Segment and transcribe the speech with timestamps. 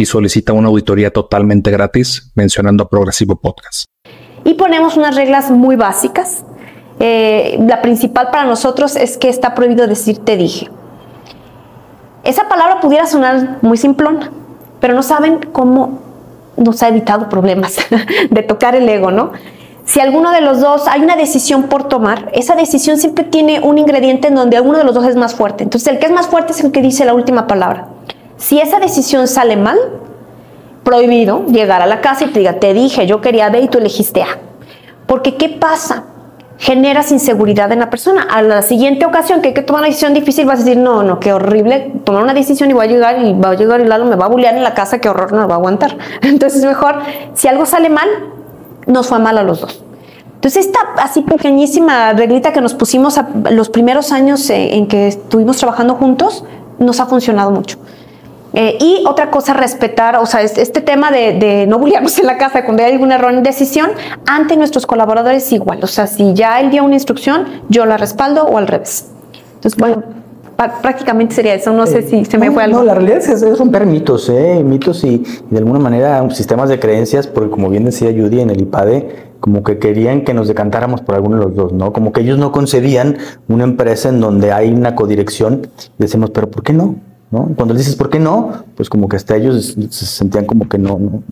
[0.00, 3.84] y solicita una auditoría totalmente gratis mencionando Progresivo Podcast.
[4.44, 6.42] Y ponemos unas reglas muy básicas.
[6.98, 10.70] Eh, la principal para nosotros es que está prohibido decir te dije.
[12.24, 14.32] Esa palabra pudiera sonar muy simplona,
[14.80, 16.00] pero no saben cómo
[16.56, 17.76] nos ha evitado problemas
[18.30, 19.32] de tocar el ego, ¿no?
[19.84, 23.76] Si alguno de los dos hay una decisión por tomar, esa decisión siempre tiene un
[23.76, 25.64] ingrediente en donde alguno de los dos es más fuerte.
[25.64, 27.88] Entonces, el que es más fuerte es el que dice la última palabra.
[28.40, 29.78] Si esa decisión sale mal,
[30.82, 33.76] prohibido llegar a la casa y te diga, te dije, yo quería B y tú
[33.76, 34.38] elegiste A.
[35.06, 36.04] Porque ¿qué pasa?
[36.56, 38.22] Generas inseguridad en la persona.
[38.22, 41.02] A la siguiente ocasión que hay que tomar una decisión difícil vas a decir, no,
[41.02, 43.84] no, qué horrible tomar una decisión y voy a llegar y va a llegar y
[43.84, 45.98] Lalo me va a bullear en la casa, qué horror, no lo va a aguantar.
[46.22, 46.96] Entonces mejor,
[47.34, 48.08] si algo sale mal,
[48.86, 49.84] nos fue mal a los dos.
[50.36, 55.58] Entonces esta así pequeñísima reglita que nos pusimos los primeros años eh, en que estuvimos
[55.58, 56.42] trabajando juntos,
[56.78, 57.76] nos ha funcionado mucho.
[58.52, 62.64] Eh, y otra cosa, respetar, o sea, este tema de, no bulliarnos en la casa
[62.64, 63.90] cuando hay algún error en decisión,
[64.26, 65.80] ante nuestros colaboradores igual.
[65.82, 69.06] O sea, si ya él dio una instrucción, yo la respaldo o al revés.
[69.54, 70.02] Entonces, bueno,
[70.82, 71.72] prácticamente sería eso.
[71.72, 72.78] No sé si se me fue algo.
[72.78, 74.62] No, la realidad es, es romper mitos, ¿eh?
[74.64, 78.60] mitos y, de alguna manera sistemas de creencias, porque como bien decía Judy en el
[78.62, 81.92] IPADE, como que querían que nos decantáramos por alguno de los dos, ¿no?
[81.92, 83.16] Como que ellos no concebían
[83.48, 86.96] una empresa en donde hay una codirección y decimos, pero ¿por qué no?
[87.30, 90.98] Cuando dices por qué no, pues como que hasta ellos se sentían como que no,
[90.98, 91.22] ¿no?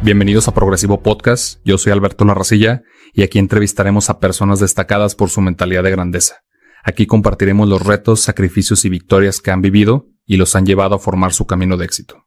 [0.00, 1.60] Bienvenidos a Progresivo Podcast.
[1.66, 6.36] Yo soy Alberto Larracilla y aquí entrevistaremos a personas destacadas por su mentalidad de grandeza.
[6.82, 10.98] Aquí compartiremos los retos, sacrificios y victorias que han vivido y los han llevado a
[10.98, 12.24] formar su camino de éxito.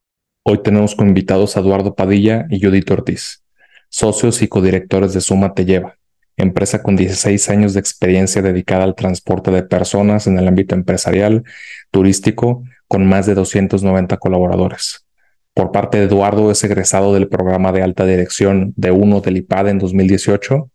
[0.50, 3.44] Hoy tenemos como invitados a Eduardo Padilla y Judith Ortiz,
[3.90, 5.97] socios y codirectores de Suma Te Lleva,
[6.38, 11.44] empresa con 16 años de experiencia dedicada al transporte de personas en el ámbito empresarial,
[11.91, 15.06] turístico, con más de 290 colaboradores.
[15.53, 19.68] Por parte de Eduardo es egresado del programa de alta dirección de UNO del IPAD
[19.68, 20.72] en 2018,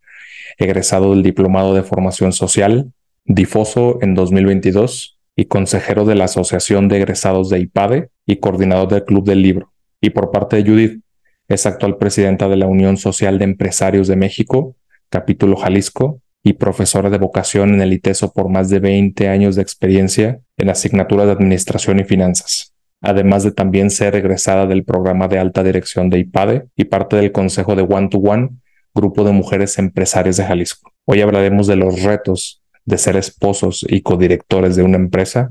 [0.58, 2.92] egresado del Diplomado de Formación Social,
[3.24, 9.04] difoso en 2022 y consejero de la Asociación de Egresados de IPADE y coordinador del
[9.04, 9.72] Club del Libro.
[10.00, 11.00] Y por parte de Judith,
[11.48, 14.76] es actual presidenta de la Unión Social de Empresarios de México,
[15.10, 19.62] capítulo Jalisco, y profesora de vocación en el ITESO por más de 20 años de
[19.62, 25.38] experiencia en asignaturas de Administración y Finanzas, además de también ser egresada del programa de
[25.38, 28.50] alta dirección de IPADE y parte del consejo de One to One,
[28.94, 30.92] grupo de mujeres empresarias de Jalisco.
[31.04, 35.50] Hoy hablaremos de los retos de ser esposos y codirectores de una empresa,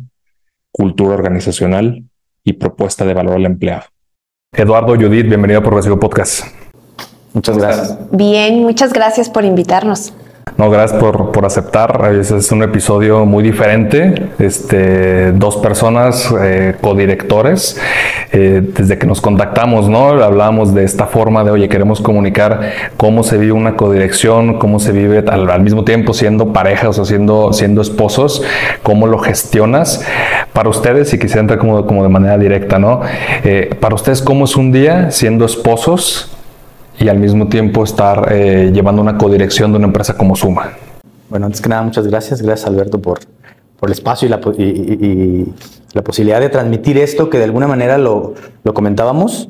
[0.72, 2.04] cultura organizacional
[2.44, 3.84] y propuesta de valor al empleado.
[4.54, 6.46] Eduardo, Judith, bienvenido a Progresivo Podcast.
[7.34, 7.98] Muchas gracias.
[8.12, 10.14] Bien, muchas gracias por invitarnos.
[10.58, 12.14] No, gracias por, por aceptar.
[12.20, 14.30] Es un episodio muy diferente.
[14.38, 17.80] Este, dos personas eh, codirectores.
[18.32, 20.10] Eh, desde que nos contactamos, ¿no?
[20.10, 24.92] Hablábamos de esta forma de, oye, queremos comunicar cómo se vive una codirección, cómo se
[24.92, 28.44] vive al, mismo tiempo siendo parejas o siendo, siendo esposos,
[28.84, 30.06] cómo lo gestionas.
[30.54, 33.02] Para ustedes, y quisiera entrar como, como de manera directa, ¿no?
[33.44, 36.32] Eh, para ustedes, ¿cómo es un día siendo esposos?
[37.02, 40.74] Y al mismo tiempo estar eh, llevando una codirección de una empresa como Suma.
[41.30, 42.42] Bueno, antes que nada, muchas gracias.
[42.42, 43.20] Gracias, Alberto, por,
[43.80, 44.30] por el espacio y
[45.94, 49.50] la, posibilidad de transmitir esto que de alguna manera lo, lo comentábamos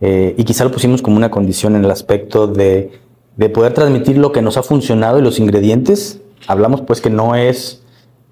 [0.00, 2.92] eh, y quizá lo pusimos como una condición en el aspecto de,
[3.36, 6.20] de, poder transmitir lo que nos ha funcionado y los ingredientes.
[6.46, 7.82] Hablamos pues que no es,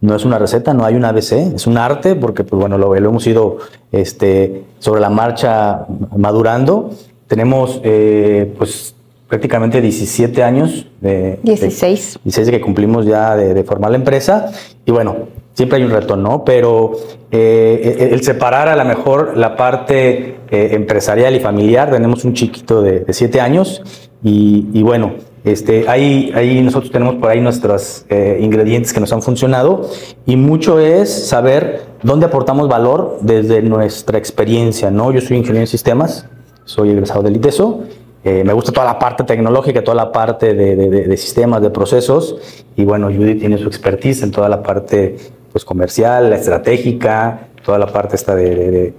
[0.00, 2.94] no es una receta, no hay un ABC, es un arte porque pues bueno, lo,
[2.94, 3.58] lo hemos ido
[3.90, 5.86] este, sobre la marcha
[6.16, 6.90] madurando
[7.30, 8.96] tenemos eh, pues
[9.28, 11.38] prácticamente 17 años de...
[11.44, 12.18] 16.
[12.24, 14.50] 16 de que cumplimos ya de, formar la empresa.
[14.84, 16.44] Y bueno, siempre hay un reto, ¿no?
[16.44, 16.90] Pero
[17.30, 22.82] eh, el separar a lo mejor la parte eh, empresarial y familiar, tenemos un chiquito
[22.82, 23.80] de, 7 años
[24.24, 28.06] y, bueno, este, ahí, ahí nosotros tenemos por ahí nuestros
[28.40, 29.88] ingredientes que nos han funcionado
[30.26, 35.12] y mucho es saber dónde aportamos valor desde nuestra experiencia, ¿no?
[35.12, 36.26] Yo soy ingeniero en sistemas,
[36.70, 37.80] soy egresado del ITESO
[38.22, 42.36] Eh, me gusta toda la parte tecnológica, toda la parte de, sistemas, de procesos.
[42.76, 45.16] Y bueno, Judy tiene su expertise en toda la parte
[45.52, 48.92] pues, comercial, estratégica, toda la parte esta de,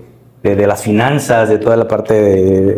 [0.43, 2.15] las finanzas, de toda la parte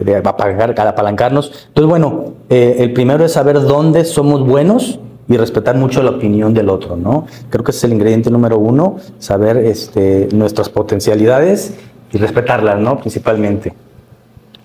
[0.04, 1.68] de, apalancarnos.
[1.70, 5.00] Entonces, bueno, eh, el primero es saber dónde somos buenos
[5.30, 7.26] y respetar mucho la opinión del otro, ¿no?
[7.50, 11.74] Creo que ese es el ingrediente número uno, saber este, nuestras potencialidades
[12.12, 13.00] y respetarlas, ¿no?
[13.00, 13.83] Principalmente.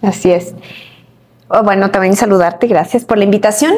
[0.02, 0.54] Así es.
[1.48, 3.72] Oh, bueno, también saludarte, gracias por la invitación.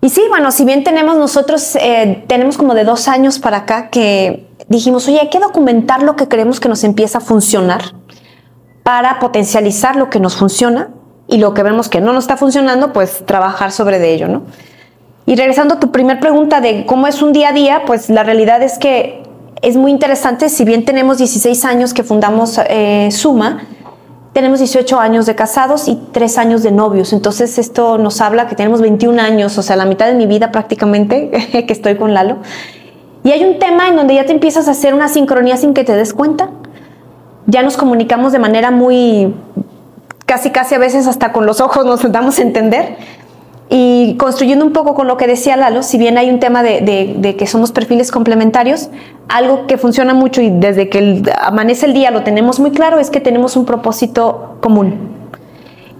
[0.00, 3.88] Y sí, bueno, si bien tenemos nosotros, eh, tenemos como de dos años para acá
[3.88, 7.82] que dijimos, oye, hay que documentar lo que creemos que nos empieza a funcionar
[8.82, 10.90] para potencializar lo que nos funciona
[11.28, 14.42] y lo que vemos que no nos está funcionando, pues trabajar sobre de ello, ¿no?
[15.24, 18.24] Y regresando a tu primer pregunta de cómo es un día a día, pues la
[18.24, 19.22] realidad es que
[19.62, 23.62] es muy interesante, si bien tenemos 16 años que fundamos eh, Suma,
[24.32, 27.12] tenemos 18 años de casados y 3 años de novios.
[27.12, 30.50] Entonces esto nos habla que tenemos 21 años, o sea, la mitad de mi vida
[30.50, 31.30] prácticamente
[31.66, 32.38] que estoy con Lalo.
[33.24, 35.84] Y hay un tema en donde ya te empiezas a hacer una sincronía sin que
[35.84, 36.50] te des cuenta.
[37.46, 39.34] Ya nos comunicamos de manera muy,
[40.26, 42.96] casi casi a veces hasta con los ojos nos damos a entender.
[43.74, 47.34] Y construyendo un poco con lo que decía Lalo, si bien hay un tema de,
[47.38, 48.90] que somos perfiles complementarios,
[49.30, 53.08] algo que funciona mucho y desde que amanece el día lo tenemos muy claro es
[53.08, 55.08] que tenemos un propósito común.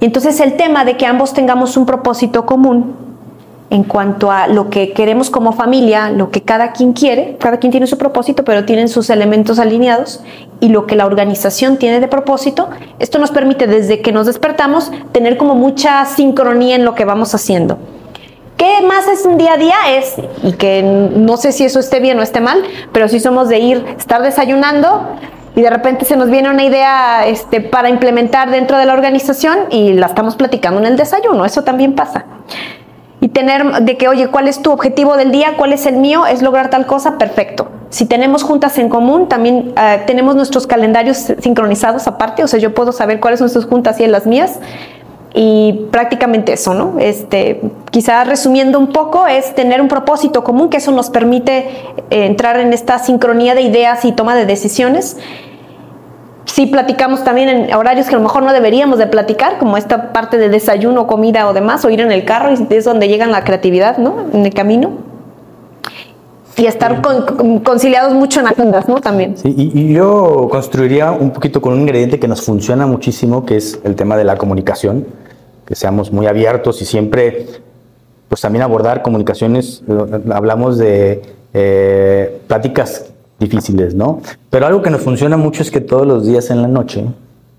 [0.00, 2.94] Y entonces el tema de que ambos tengamos un propósito común
[3.72, 7.70] en cuanto a lo que queremos como familia, lo que cada quien quiere, cada quien
[7.70, 10.20] tiene su propósito, pero tienen sus elementos alineados
[10.60, 14.92] y lo que la organización tiene de propósito, esto nos permite desde que nos despertamos
[15.12, 17.78] tener como mucha sincronía en lo que vamos haciendo.
[18.58, 19.76] ¿Qué más es un día a día?
[19.88, 23.48] Es, y que no sé si eso esté bien o esté mal, pero si somos
[23.48, 25.16] de ir, estar desayunando,
[25.56, 29.56] y de repente se nos viene una idea este, para implementar dentro de la organización
[29.70, 32.26] y la estamos platicando en el desayuno, eso también pasa
[33.22, 35.54] y tener de que, oye, ¿cuál es tu objetivo del día?
[35.56, 36.26] ¿Cuál es el mío?
[36.26, 37.18] ¿Es lograr tal cosa?
[37.18, 37.68] Perfecto.
[37.88, 42.74] Si tenemos juntas en común, también eh, tenemos nuestros calendarios sincronizados aparte, o sea, yo
[42.74, 44.58] puedo saber cuáles son sus juntas y las mías.
[45.34, 46.98] Y prácticamente eso, ¿no?
[46.98, 47.60] Este,
[47.92, 51.68] quizá resumiendo un poco, es tener un propósito común, que eso nos permite
[52.10, 55.16] eh, entrar en esta sincronía de ideas y toma de decisiones
[56.44, 60.12] sí platicamos también en horarios que a lo mejor no deberíamos de platicar, como esta
[60.12, 63.26] parte de desayuno, comida o demás, o ir en el carro, y es donde llega
[63.26, 64.26] la creatividad, ¿no?
[64.32, 64.92] En el camino.
[66.56, 67.00] Y estar
[67.64, 68.96] conciliados mucho en agendas, ¿no?
[68.96, 69.36] También.
[69.38, 73.80] Sí, y, yo construiría un poquito con un ingrediente que nos funciona muchísimo, que es
[73.84, 75.06] el tema de la comunicación,
[75.66, 77.46] que seamos muy abiertos y siempre,
[78.28, 79.82] pues también abordar comunicaciones,
[80.30, 81.22] hablamos de
[81.54, 83.11] eh, pláticas
[83.42, 84.20] difíciles, ¿no?
[84.50, 87.06] Pero algo que nos funciona mucho es que todos los días en la noche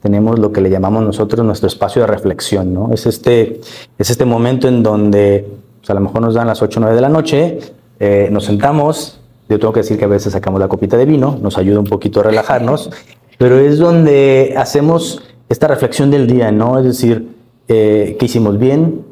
[0.02, 2.92] tenemos lo que le llamamos nosotros nuestro espacio de reflexión, ¿no?
[2.92, 3.62] Es este,
[3.98, 5.48] es este momento en donde
[5.80, 7.60] pues, a lo mejor nos dan las 8 o 9 de la noche,
[8.00, 11.38] eh, nos sentamos, yo tengo que decir que a veces sacamos la copita de vino,
[11.42, 12.90] nos ayuda un poquito a relajarnos,
[13.38, 16.80] pero es donde hacemos esta reflexión del día, ¿no?
[16.80, 17.30] Es decir,
[17.68, 19.06] eh, qué hicimos bien,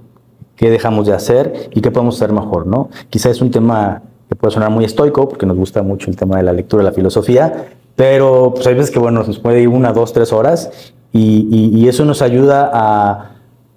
[0.56, 2.90] qué dejamos de hacer y qué podemos hacer mejor, ¿no?
[3.10, 6.38] Quizá es un tema que puede sonar muy estoico, porque nos gusta mucho el tema
[6.38, 7.66] de la lectura, la filosofía,
[7.98, 12.06] pero pues hay veces que, bueno, nos puede ir una, dos, tres horas y, eso
[12.06, 13.32] nos ayuda a,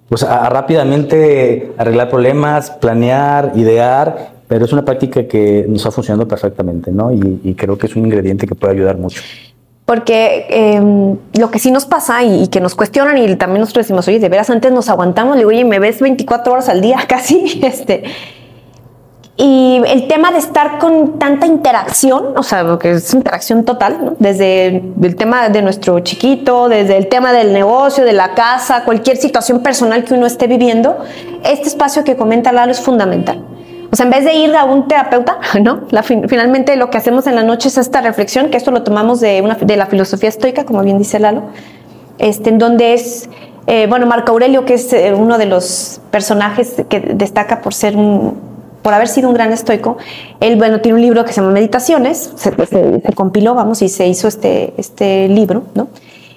[0.07, 6.25] pues, a, rápidamente arreglar problemas, planear, idear, pero es una práctica que nos ha funcionado
[6.25, 7.11] perfectamente, ¿no?
[7.11, 9.21] Y, creo que es un ingrediente que puede ayudar mucho.
[9.83, 14.07] Porque em, lo que sí nos pasa y, que nos cuestionan y también nosotros decimos,
[14.07, 16.99] oye, de veras antes nos aguantamos, le digo, oye, me ves 24 horas al día
[17.09, 18.03] casi, este,
[19.37, 24.81] y el tema de estar con tanta interacción, o sea, que es interacción total, desde
[25.01, 29.59] el tema de nuestro chiquito, desde el tema del negocio, de la casa, cualquier situación
[29.59, 30.97] personal que uno esté viviendo,
[31.43, 33.43] este espacio que comenta Lalo es fundamental.
[33.91, 35.81] O sea, en vez de ir a un terapeuta, ¿no?
[36.29, 39.41] finalmente lo que hacemos en la noche es esta reflexión, que esto lo tomamos de,
[39.41, 41.43] una, de la filosofía estoica, como bien dice Lalo,
[42.19, 43.29] este, en donde es,
[43.67, 47.97] eh, bueno, Marco Aurelio, que es eh, uno de los personajes que destaca por ser
[47.97, 48.54] un
[48.85, 49.97] por haber sido un gran estoico,
[50.39, 52.51] él, bueno, tiene un libro que se llama Meditaciones, se,
[53.15, 55.87] compiló, vamos, y se hizo este, este libro, ¿no?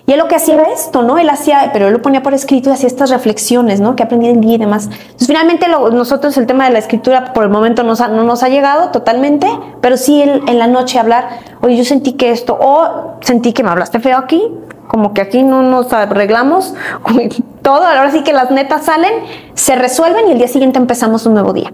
[0.07, 1.19] Y él lo que hacía era esto, ¿no?
[1.19, 3.97] Él hacía, pero él lo ponía por escrito y hacía estas reflexiones, ¿no?
[3.97, 4.85] Que aprendí en día y demás.
[4.87, 8.93] Entonces, finalmente, nosotros el tema de la escritura por el momento no nos ha llegado
[8.93, 9.47] totalmente,
[9.83, 11.28] pero sí en la noche hablar,
[11.61, 14.43] oye, yo sentí que esto, o sentí que me hablaste feo aquí,
[14.87, 16.73] como que aquí no nos arreglamos,
[17.62, 19.12] todo, ahora sí que las netas salen,
[19.52, 21.71] se resuelven y el día siguiente empezamos un nuevo día.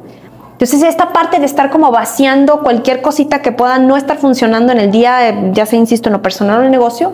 [0.54, 4.78] Entonces, esta parte de estar como vaciando cualquier cosita que pueda no estar funcionando en
[4.78, 7.10] el día, ya sea, insisto, en lo personal o en el negocio,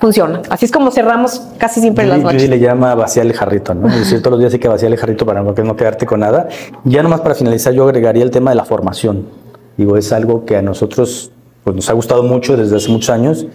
[0.00, 0.42] funciona.
[0.50, 2.48] Así es como cerramos casi siempre las noches.
[2.48, 3.86] le llama vaciar el jarrito, ¿no?
[3.86, 6.18] Es decir, todos los días hay que vaciar el jarrito para no, no quedarte con
[6.18, 6.48] nada.
[6.82, 9.28] Ya nomás para finalizar, yo agregaría el tema de la formación.
[9.76, 11.30] Digo, es algo que a nosotros
[11.62, 13.46] pues, nos ha gustado mucho desde hace muchos años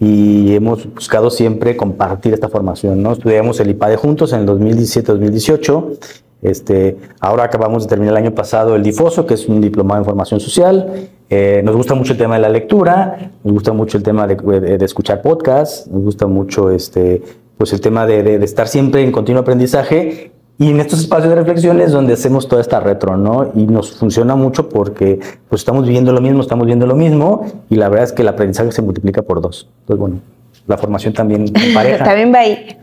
[0.00, 3.12] y hemos buscado siempre compartir esta formación, ¿no?
[3.12, 8.76] Estudiamos el IPADE juntos en el 2017-2018 este, ahora acabamos de terminar el año pasado
[8.76, 11.08] el DIFOSO, que es un diplomado en formación social.
[11.30, 14.84] Eh, nos gusta mucho el tema de la lectura, nos gusta mucho el tema de,
[14.84, 17.22] escuchar podcasts, nos gusta mucho este,
[17.56, 21.92] pues el tema de, estar siempre en continuo aprendizaje y en estos espacios de reflexiones
[21.92, 23.50] donde hacemos toda esta retro, ¿no?
[23.54, 27.76] Y nos funciona mucho porque pues estamos viviendo lo mismo, estamos viendo lo mismo y
[27.76, 29.66] la verdad es que el aprendizaje se multiplica por dos.
[29.80, 30.20] Entonces, bueno,
[30.66, 32.04] la formación también pareja.
[32.04, 32.76] también va ahí.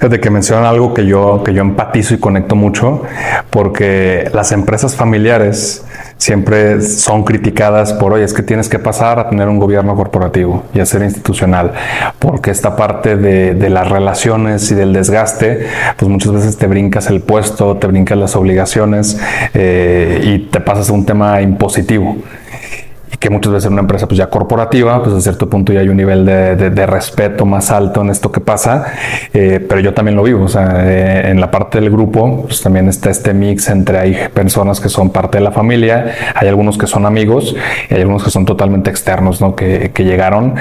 [0.00, 3.02] Desde que mencionan algo que yo, que yo empatizo y conecto mucho,
[3.50, 5.84] porque las empresas familiares
[6.16, 10.64] siempre son criticadas por, oye, es que tienes que pasar a tener un gobierno corporativo
[10.74, 11.72] y a ser institucional,
[12.18, 17.08] porque esta parte de, de las relaciones y del desgaste, pues muchas veces te brincas
[17.08, 19.20] el puesto, te brincas las obligaciones
[19.54, 22.16] eh, y te pasas a un tema impositivo
[23.18, 25.88] que muchas veces en una empresa pues ya corporativa, pues a cierto punto ya hay
[25.88, 28.86] un nivel de, de, respeto más alto en esto que pasa,
[29.32, 32.60] eh, pero yo también lo vivo, o sea, eh, en la parte del grupo pues
[32.62, 36.78] también está este mix entre hay personas que son parte de la familia, hay algunos
[36.78, 37.54] que son amigos
[37.88, 39.54] y hay algunos que son totalmente externos, ¿no?
[39.54, 40.54] Que, que llegaron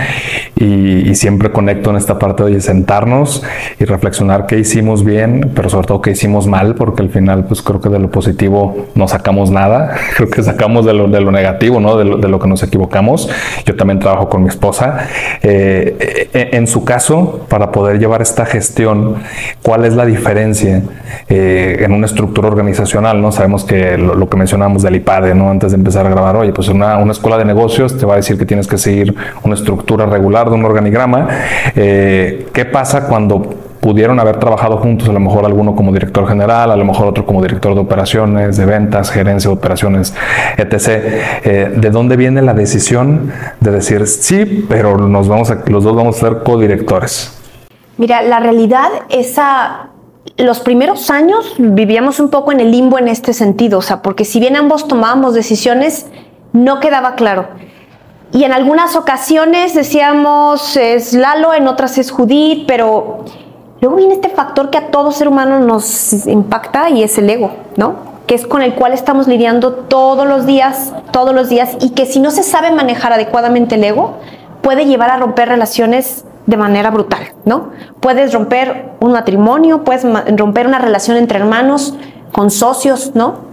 [0.56, 3.44] y, y, siempre conecto en esta parte de sentarnos
[3.80, 7.62] y reflexionar qué hicimos bien, pero sobre todo qué hicimos mal, porque al final pues
[7.62, 11.32] creo que de lo positivo no sacamos nada, creo que sacamos de lo, de lo
[11.32, 11.98] negativo, ¿no?
[11.98, 13.30] De lo, de lo que nos equivocamos.
[13.66, 15.08] Yo también trabajo con mi esposa.
[15.42, 19.16] Eh, eh, en su caso, para poder llevar esta gestión,
[19.62, 20.82] ¿cuál es la diferencia
[21.30, 23.22] eh, en una estructura organizacional?
[23.22, 23.32] ¿no?
[23.32, 25.50] Sabemos que lo, que mencionamos del IPADE, ¿no?
[25.50, 28.18] antes de empezar a grabar, oye, pues una, una, escuela de negocios te va a
[28.18, 31.28] decir que tienes que seguir una estructura regular de un organigrama.
[31.74, 36.76] ¿Qué pasa cuando pudieron haber trabajado juntos, a lo mejor alguno como director general, a
[36.76, 40.14] lo mejor otro como director de operaciones, de ventas, gerencia de operaciones,
[40.58, 40.88] etc.
[41.44, 45.96] Eh, ¿De dónde viene la decisión de decir sí, pero nos vamos a, los dos
[45.96, 47.38] vamos a ser codirectores?
[47.98, 49.90] Mira, la realidad es a
[50.38, 54.26] los primeros años vivíamos un poco en el limbo en este sentido, o sea, porque
[54.26, 56.06] si bien ambos tomábamos decisiones,
[56.54, 57.48] no quedaba claro.
[58.32, 63.26] Y en algunas ocasiones decíamos es Lalo, en otras es Judith, pero
[63.82, 67.52] Luego viene este factor que a todo ser humano nos impacta y es el ego,
[67.78, 67.96] ¿no?
[68.28, 72.06] Que es con el cual estamos lidiando todos los días, todos los días, y que
[72.06, 74.18] si no se sabe manejar adecuadamente el ego,
[74.62, 77.70] puede llevar a romper relaciones de manera brutal, ¿no?
[78.00, 80.06] Puedes romper un matrimonio, puedes
[80.38, 81.96] romper una relación entre hermanos,
[82.32, 83.52] con socios, ¿no?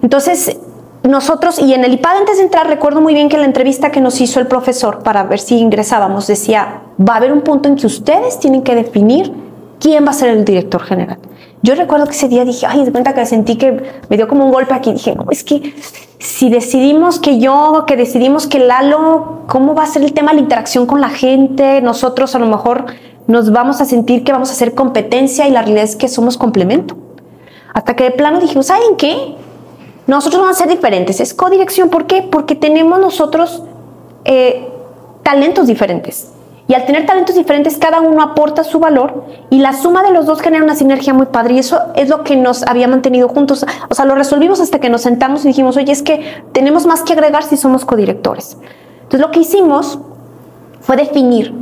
[0.00, 0.56] Entonces,
[1.02, 3.90] nosotros, y en el IPAD antes de entrar, recuerdo muy bien que en la entrevista
[3.90, 7.68] que nos hizo el profesor para ver si ingresábamos, decía, va a haber un punto
[7.68, 9.47] en que ustedes tienen que definir
[9.80, 11.18] ¿quién va a ser el director general?
[11.62, 14.44] Yo recuerdo que ese día dije, ay, de cuenta que sentí que me dio como
[14.44, 14.92] un golpe aquí.
[14.92, 15.74] Dije, no, es que
[16.18, 20.36] si decidimos que yo, que decidimos que Lalo, ¿cómo va a ser el tema de
[20.36, 21.80] la interacción con la gente?
[21.82, 22.86] Nosotros a lo mejor
[23.26, 26.38] nos vamos a sentir que vamos a hacer competencia y la realidad es que somos
[26.38, 26.96] complemento.
[27.74, 29.34] Hasta que de plano dijimos, ¿saben qué?
[30.06, 31.20] Nosotros vamos a ser diferentes.
[31.20, 31.90] Es codirección.
[31.90, 32.22] ¿Por qué?
[32.22, 33.62] Porque tenemos nosotros
[34.24, 34.68] eh,
[35.22, 36.32] talentos diferentes.
[36.68, 40.26] Y al tener talentos diferentes, cada uno aporta su valor y la suma de los
[40.26, 41.54] dos genera una sinergia muy padre.
[41.54, 43.64] Y eso es lo que nos había mantenido juntos.
[43.88, 47.02] O sea, lo resolvimos hasta que nos sentamos y dijimos, oye, es que tenemos más
[47.02, 48.58] que agregar si somos codirectores.
[48.96, 49.98] Entonces, lo que hicimos
[50.82, 51.54] fue definir.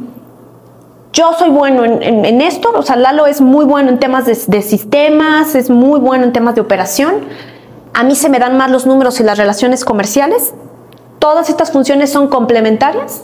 [1.13, 4.61] Yo soy bueno en, esto, o sea, Lalo es muy bueno en temas de, de
[4.61, 7.15] sistemas, es muy bueno en temas de operación.
[7.95, 10.53] A mí se me dan más los números y las relaciones comerciales.
[11.21, 13.23] Todas estas funciones son complementarias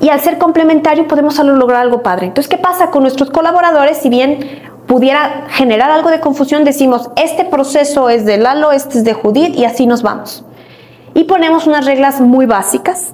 [0.00, 2.26] y al ser complementario podemos lograr algo padre.
[2.26, 3.98] Entonces, ¿qué pasa con nuestros colaboradores?
[3.98, 4.40] Si bien
[4.86, 9.54] pudiera generar algo de confusión, decimos, este proceso es de Lalo, este es de Judith
[9.54, 10.44] y así nos vamos.
[11.14, 13.12] Y ponemos unas reglas muy básicas.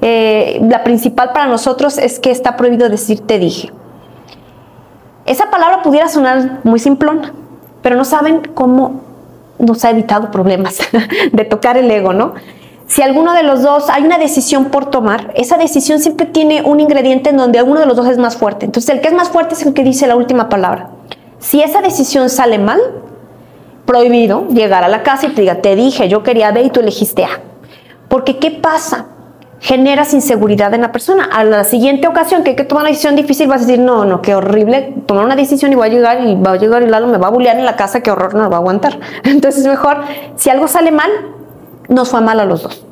[0.00, 3.70] Eh, la principal para nosotros es que está prohibido decir te dije.
[5.26, 7.32] Esa palabra pudiera sonar muy simplona,
[7.82, 9.02] pero no saben cómo
[9.58, 10.78] nos ha evitado problemas
[11.32, 12.34] de tocar el ego, ¿no?
[12.92, 16.78] Si alguno de los dos hay una decisión por tomar, esa decisión siempre tiene un
[16.78, 18.66] ingrediente en donde alguno de los dos es más fuerte.
[18.66, 20.90] Entonces el que es más fuerte es el que dice la última palabra.
[21.38, 22.78] Si esa decisión sale mal,
[23.86, 26.80] prohibido llegar a la casa y te diga, te dije, yo quería B y tú
[26.80, 27.40] elegiste A.
[28.08, 29.06] Porque ¿qué pasa?
[29.58, 31.24] Generas inseguridad en la persona.
[31.32, 34.04] A la siguiente ocasión que hay que tomar una decisión difícil vas a decir, no,
[34.04, 36.88] no, qué horrible tomar una decisión y voy a llegar y va a llegar y
[36.88, 39.00] Lalo me va a bullear en la casa, qué horror, no lo va a aguantar.
[39.24, 40.02] Entonces mejor,
[40.36, 41.10] si algo sale mal,
[41.92, 42.84] nos fue mal a los dos.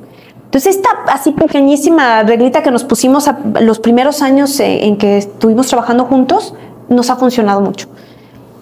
[0.44, 3.30] Entonces, esta así pequeñísima reglita que nos pusimos
[3.60, 6.54] los primeros años eh, en que estuvimos trabajando juntos,
[6.88, 7.88] nos ha funcionado mucho.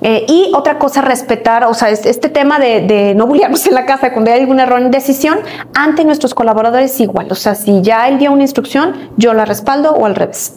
[0.01, 4.13] Eh, y otra cosa, respetar, o sea, este tema de, no bulliarnos en la casa
[4.13, 5.39] cuando hay algún error en decisión,
[5.75, 7.29] ante nuestros colaboradores igual.
[7.31, 10.55] O sea, si ya él dio una instrucción, yo la respaldo o al revés.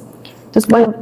[0.47, 0.93] Entonces, bueno,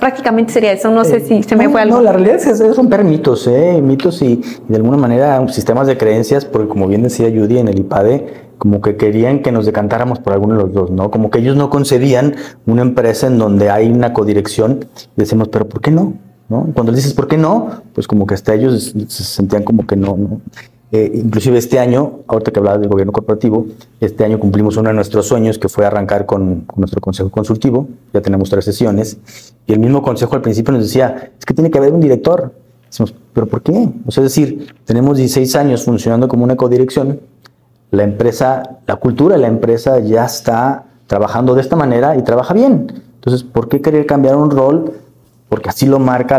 [0.00, 0.90] prácticamente sería eso.
[0.90, 1.96] No sé eh, si se me fue algo.
[1.96, 3.80] No, la realidad es, romper mitos, ¿eh?
[3.82, 7.78] mitos y, de alguna manera sistemas de creencias, porque como bien decía Judy en el
[7.78, 11.10] IPADE, como que querían que nos decantáramos por alguno de los dos, ¿no?
[11.10, 12.34] Como que ellos no concebían
[12.66, 16.14] una empresa en donde hay una codirección y decimos, pero ¿por qué no?
[16.48, 16.66] ¿No?
[16.74, 19.96] Cuando les dices por qué no, pues como que hasta ellos se sentían como que
[19.96, 20.40] no, ¿no?
[20.90, 23.66] Eh, inclusive este año, ahorita que hablaba del gobierno corporativo,
[24.00, 28.22] este año cumplimos uno de nuestros sueños que fue arrancar con, nuestro consejo consultivo, ya
[28.22, 29.18] tenemos tres sesiones,
[29.66, 32.52] y el mismo consejo al principio nos decía, es que tiene que haber un director.
[33.34, 33.90] ¿pero por qué?
[34.06, 37.20] O sea, es decir, tenemos 16 años funcionando como una codirección,
[37.90, 42.54] la empresa, la cultura de la empresa ya está trabajando de esta manera y trabaja
[42.54, 42.86] bien.
[43.16, 44.92] Entonces, ¿por qué querer cambiar un rol
[45.48, 46.38] porque así lo marca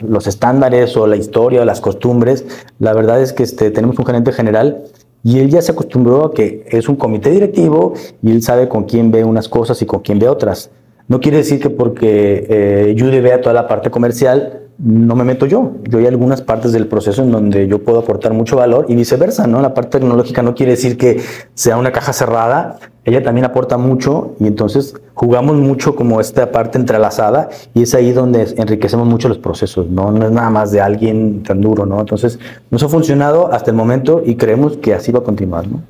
[0.00, 2.44] los estándares o la historia o las costumbres.
[2.78, 4.84] La verdad es que este, tenemos un gerente general
[5.24, 8.84] y él ya se acostumbró a que es un comité directivo y él sabe con
[8.84, 10.70] quién ve unas cosas y con quién ve otras.
[11.08, 15.46] No quiere decir que porque eh, Judy vea toda la parte comercial, no me meto
[15.46, 15.72] yo.
[15.84, 19.46] Yo hay algunas partes del proceso en donde yo puedo aportar mucho valor y viceversa,
[19.46, 19.60] ¿no?
[19.60, 21.20] La parte tecnológica no quiere decir que
[21.54, 26.78] sea una caja cerrada, ella también aporta mucho y entonces jugamos mucho como esta parte
[26.78, 30.12] entrelazada y es ahí donde enriquecemos mucho los procesos, ¿no?
[30.12, 32.00] No es nada más de alguien tan duro, ¿no?
[32.00, 32.38] Entonces
[32.70, 35.80] nos ha funcionado hasta el momento y creemos que así va a continuar, ¿no?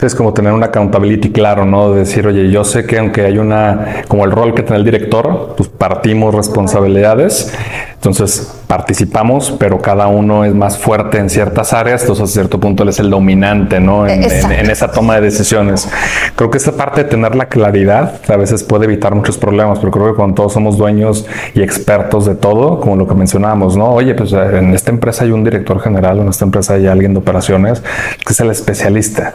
[0.00, 1.92] Es como tener una accountability claro, ¿no?
[1.92, 5.54] decir, oye, yo sé que aunque hay una, como el rol que tiene el director,
[5.56, 7.54] pues partimos responsabilidades.
[7.96, 12.82] Entonces participamos, pero cada uno es más fuerte en ciertas áreas, entonces a cierto punto
[12.82, 14.06] él es el dominante, ¿no?
[14.06, 15.88] En, esa toma de decisiones.
[16.36, 19.90] Creo que esa parte de tener la claridad a veces puede evitar muchos problemas, pero
[19.90, 23.92] creo que cuando todos somos dueños y expertos de todo, como lo que mencionábamos, ¿no?
[23.92, 27.18] Oye, pues en esta empresa hay un director general, en esta empresa hay alguien de
[27.20, 27.82] operaciones
[28.24, 29.34] que es el especialista.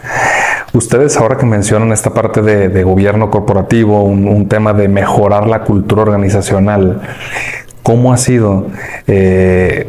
[0.72, 6.02] Ustedes ahora que mencionan esta parte de, gobierno corporativo, un, tema de mejorar la cultura
[6.02, 7.00] organizacional,
[7.82, 8.66] ¿cómo ha sido
[9.06, 9.88] eh,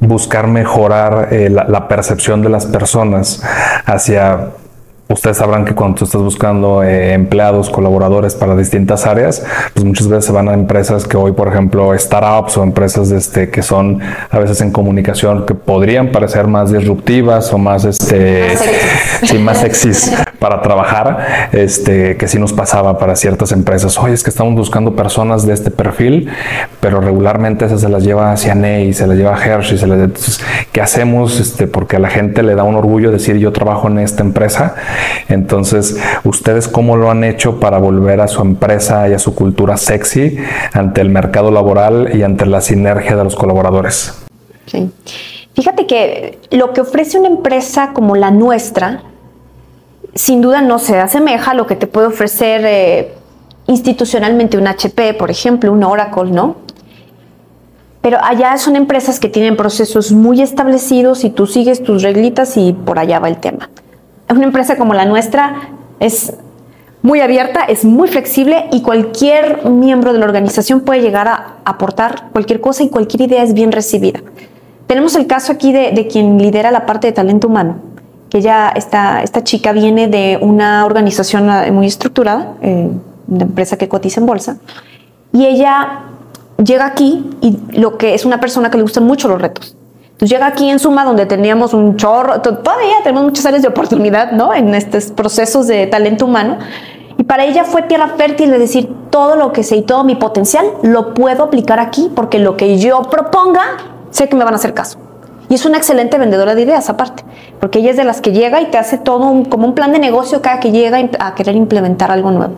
[0.00, 3.42] buscar mejorar eh, la percepción de las personas
[3.86, 4.50] hacia
[5.06, 10.08] Ustedes sabrán que cuando tú estás buscando eh, empleados, colaboradores para distintas áreas, pues muchas
[10.08, 14.00] veces se van a empresas que hoy, por ejemplo, startups o empresas este, que son
[14.30, 18.56] a veces en comunicación que podrían parecer más disruptivas o más, este,
[19.24, 23.98] sí, más sexys para trabajar, este, que sí nos pasaba para ciertas empresas.
[23.98, 26.30] Oye, es que estamos buscando personas de este perfil,
[26.80, 30.40] pero regularmente esas se las lleva hacia Ney, se las lleva a Hershey, se las,
[30.74, 31.40] ¿qué hacemos?
[31.40, 34.74] Este, porque a la gente le da un orgullo decir yo trabajo en esta empresa
[35.28, 39.76] entonces, ¿ustedes cómo lo han hecho para volver a su empresa y a su cultura
[39.76, 40.36] sexy
[40.72, 44.14] ante el mercado laboral y ante la sinergia de los colaboradores?
[44.66, 44.90] Sí.
[45.54, 49.02] Fíjate que lo que ofrece una empresa como la nuestra,
[50.14, 53.14] sin duda no se asemeja a lo que te puede ofrecer eh,
[53.66, 56.63] institucionalmente un HP, por ejemplo, un Oracle, ¿no?
[58.04, 62.72] Pero allá son empresas que tienen procesos muy establecidos y tú sigues tus reglitas y
[62.72, 63.68] por allá va el tema
[64.34, 66.34] una empresa como la nuestra es
[67.02, 72.30] muy abierta, es muy flexible y cualquier miembro de la organización puede llegar a aportar
[72.32, 74.20] cualquier cosa y cualquier idea es bien recibida.
[74.86, 77.76] Tenemos el caso aquí de, quien lidera la parte de talento humano,
[78.30, 82.88] que ya esta, esta chica viene de una organización eh, muy estructurada, eh,
[83.28, 84.56] una empresa que cotiza en bolsa,
[85.32, 86.04] y ella
[86.62, 89.76] llega aquí y lo que es una persona que le gustan mucho los retos.
[90.04, 94.32] Entonces llega aquí en Suma, donde teníamos un chorro, todavía tenemos muchas áreas de oportunidad,
[94.32, 94.54] ¿no?
[94.54, 96.58] En estos procesos de talento humano.
[97.18, 100.14] Y para ella fue tierra fértil de decir todo lo que sé y todo mi
[100.14, 103.62] potencial lo puedo aplicar aquí porque lo que yo proponga
[104.10, 104.98] sé que me van a hacer caso.
[105.48, 107.22] Y es una excelente vendedora de ideas aparte,
[107.60, 109.98] porque ella es de las que llega y te hace todo como un plan de
[109.98, 112.54] negocio cada que llega a querer implementar algo nuevo.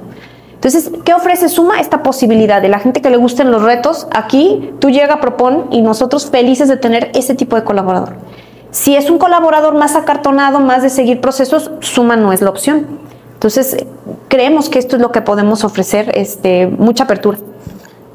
[0.57, 1.81] Entonces, ¿qué ofrece Suma?
[1.81, 4.09] Esta posibilidad de la gente que le gusten los retos.
[4.13, 8.15] Aquí tú llega, propon y nosotros felices de tener ese tipo de colaborador.
[8.71, 12.87] Si es un colaborador más acartonado, más de seguir procesos, Suma no es la opción.
[13.35, 13.77] Entonces,
[14.29, 17.39] creemos que esto es lo que podemos ofrecer, este, mucha apertura.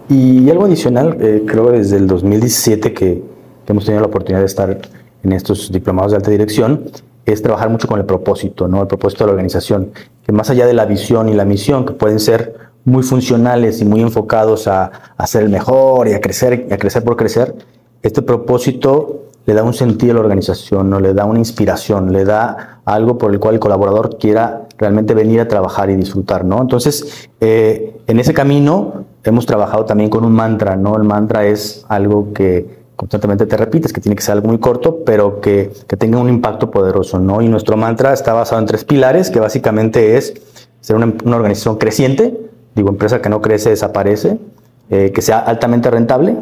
[0.09, 3.23] Y algo adicional, eh, creo desde el 2017 que,
[3.65, 4.77] que hemos tenido la oportunidad de estar
[5.23, 6.85] en estos diplomados de alta dirección,
[7.25, 8.81] es trabajar mucho con el propósito, ¿no?
[8.81, 9.91] El propósito de la organización,
[10.25, 13.85] que más allá de la visión y la misión, que pueden ser muy funcionales y
[13.85, 17.55] muy enfocados a, a ser el mejor y a crecer, y a crecer por crecer,
[18.01, 20.99] este propósito le da un sentido a la organización, ¿no?
[20.99, 25.39] le da una inspiración, le da algo por el cual el colaborador quiera realmente venir
[25.39, 26.59] a trabajar y disfrutar, ¿no?
[26.59, 30.95] Entonces, eh, en ese camino hemos trabajado también con un mantra, ¿no?
[30.95, 34.99] El mantra es algo que constantemente te repites, que tiene que ser algo muy corto,
[35.03, 37.41] pero que, que tenga un impacto poderoso, ¿no?
[37.41, 40.35] Y nuestro mantra está basado en tres pilares, que básicamente es
[40.81, 42.39] ser una, una organización creciente,
[42.75, 44.37] digo, empresa que no crece desaparece,
[44.91, 46.35] eh, que sea altamente rentable,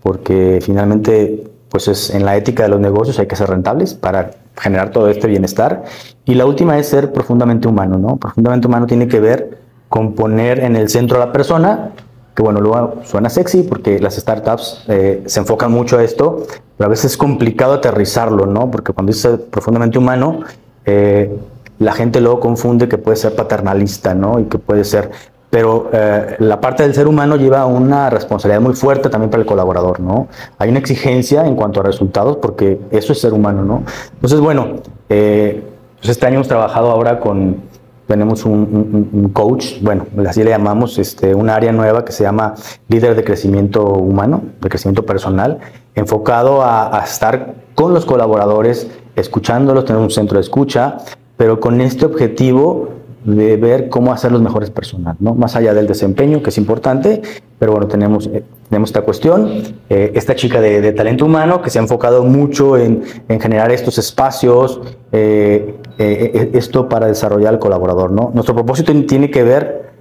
[0.00, 4.30] porque finalmente, pues es en la ética de los negocios hay que ser rentables para
[4.56, 5.86] generar todo este bienestar.
[6.24, 8.16] Y la última es ser profundamente humano, ¿no?
[8.16, 11.90] Profundamente humano tiene que ver con poner en el centro a la persona,
[12.36, 16.42] que bueno, luego suena sexy porque las startups eh, se enfocan mucho a esto,
[16.76, 18.70] pero a veces es complicado aterrizarlo, ¿no?
[18.70, 20.40] Porque cuando dice profundamente humano,
[20.84, 21.34] eh,
[21.78, 24.38] la gente luego confunde que puede ser paternalista, ¿no?
[24.38, 25.10] Y que puede ser
[25.48, 29.46] pero eh, la parte del ser humano lleva una responsabilidad muy fuerte también para el
[29.46, 30.26] colaborador, ¿no?
[30.58, 33.82] Hay una exigencia en cuanto a resultados porque eso es ser humano, ¿no?
[34.12, 35.62] Entonces, bueno, pues
[36.02, 37.62] este año hemos trabajado ahora con,
[38.06, 42.54] tenemos un, coach, bueno, así le llamamos, este, un área nueva que se llama
[42.88, 45.58] líder de crecimiento humano, de crecimiento personal,
[45.94, 50.98] enfocado a, a estar con los colaboradores, escuchándolos, tener un centro de escucha,
[51.36, 55.34] pero con este objetivo de ver cómo hacer los mejores personas, ¿no?
[55.34, 57.22] Más allá del desempeño, que es importante,
[57.58, 59.62] pero bueno, tenemos, eh, tenemos esta cuestión.
[59.88, 63.98] Eh, esta chica de, talento humano que se ha enfocado mucho en, en generar estos
[63.98, 64.80] espacios,
[65.12, 68.30] eh, esto para desarrollar al colaborador, ¿no?
[68.34, 69.92] Nuestro propósito tiene que ver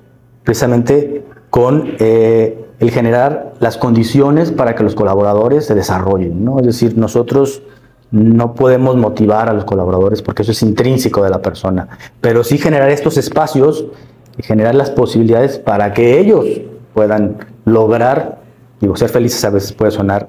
[0.43, 6.60] precisamente con el generar las condiciones para que los colaboradores se desarrollen, ¿no?
[6.60, 7.62] Es decir, nosotros
[8.12, 11.88] no podemos motivar a los colaboradores porque eso es intrínseco de la persona,
[12.21, 13.86] pero sí generar estos espacios
[14.38, 16.45] y generar las posibilidades para que ellos
[16.93, 18.39] puedan lograr,
[18.79, 20.27] digo, ser felices a veces puede sonar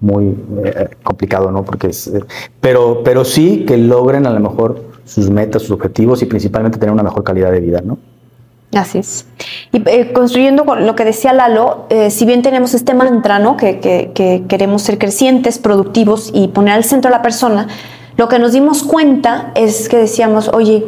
[0.00, 1.64] muy eh, complicado, ¿no?
[1.64, 2.22] Porque es, eh,
[2.60, 6.92] pero, pero sí que logren a lo mejor sus metas, sus objetivos y principalmente tener
[6.92, 7.98] una mejor calidad de vida, ¿no?
[8.74, 9.26] Así es.
[9.72, 13.56] Y eh, construyendo lo que decía Lalo, si bien tenemos este mantra, ¿no?
[13.56, 17.68] Que, que, queremos ser crecientes, productivos y poner al centro a la persona,
[18.16, 20.84] lo que nos dimos cuenta es que decíamos, oye,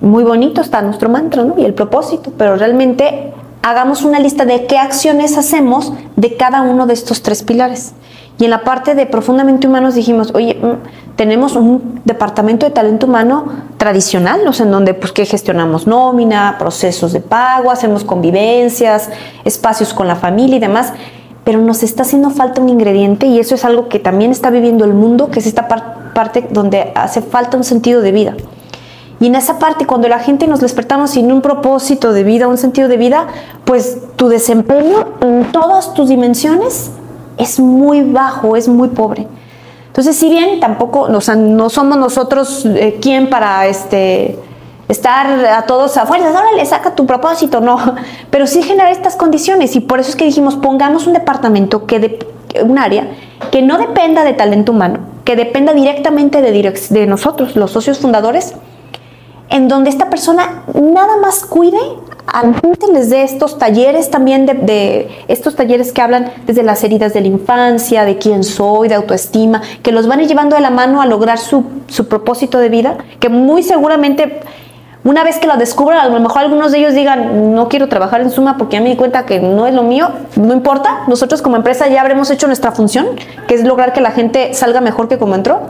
[0.00, 1.58] muy bonito está nuestro mantra, ¿no?
[1.58, 3.32] Y el propósito, pero realmente
[3.66, 7.94] hagamos una lista de qué acciones hacemos de cada uno de estos tres pilares.
[8.38, 13.06] Y en la parte de profundamente humanos dijimos, oye, mm, tenemos un departamento de talento
[13.06, 14.52] humano tradicional, ¿no?
[14.56, 19.10] en donde pues que gestionamos nómina, procesos de pago, hacemos convivencias,
[19.44, 20.92] espacios con la familia y demás,
[21.42, 24.84] pero nos está haciendo falta un ingrediente y eso es algo que también está viviendo
[24.84, 28.34] el mundo, que es esta parte donde hace falta un sentido de vida.
[29.18, 32.58] Y en esa parte, cuando la gente nos despertamos sin un propósito de vida, un
[32.58, 33.26] sentido de vida,
[33.64, 36.90] pues tu desempeño en todas tus dimensiones
[37.38, 39.26] es muy bajo, es muy pobre.
[39.86, 44.38] Entonces, si bien tampoco, o sea, no somos nosotros eh, quien para este,
[44.88, 47.78] estar a todos a fuerzas, ahora le saca tu propósito, no,
[48.30, 51.98] pero sí generar estas condiciones y por eso es que dijimos, pongamos un departamento, que
[51.98, 52.26] de,
[52.62, 53.08] un área
[53.50, 56.52] que no dependa de talento humano, que dependa directamente de,
[56.90, 58.54] de nosotros, los socios fundadores,
[59.48, 61.78] en donde esta persona nada más cuide
[62.26, 66.82] a la gente les dé estos talleres también de, estos talleres que hablan desde las
[66.82, 70.70] heridas de la infancia, de quién soy, de autoestima, que los van llevando de la
[70.70, 74.40] mano a lograr su, su propósito de vida, que muy seguramente
[75.04, 78.20] una vez que lo descubran, a lo mejor algunos de ellos digan, no quiero trabajar
[78.22, 81.42] en Suma porque ya me di cuenta que no es lo mío, no importa, nosotros
[81.42, 83.06] como empresa ya habremos hecho nuestra función,
[83.46, 85.60] que es lograr que la gente salga mejor que como entró.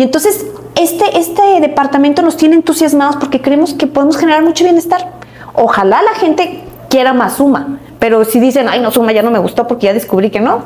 [0.00, 5.10] Y entonces este, este departamento nos tiene entusiasmados porque creemos que podemos generar mucho bienestar.
[5.52, 9.38] Ojalá la gente quiera más suma, pero si dicen, ay, no, suma ya no me
[9.38, 10.62] gustó porque ya descubrí que no,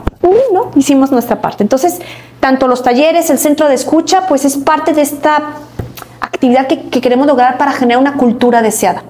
[0.53, 1.65] no, hicimos nuestra parte.
[1.65, 1.99] Entonces,
[2.39, 5.55] tanto los talleres, el centro de escucha, pues es parte de esta
[6.21, 9.03] actividad que, queremos lograr para generar una cultura deseada,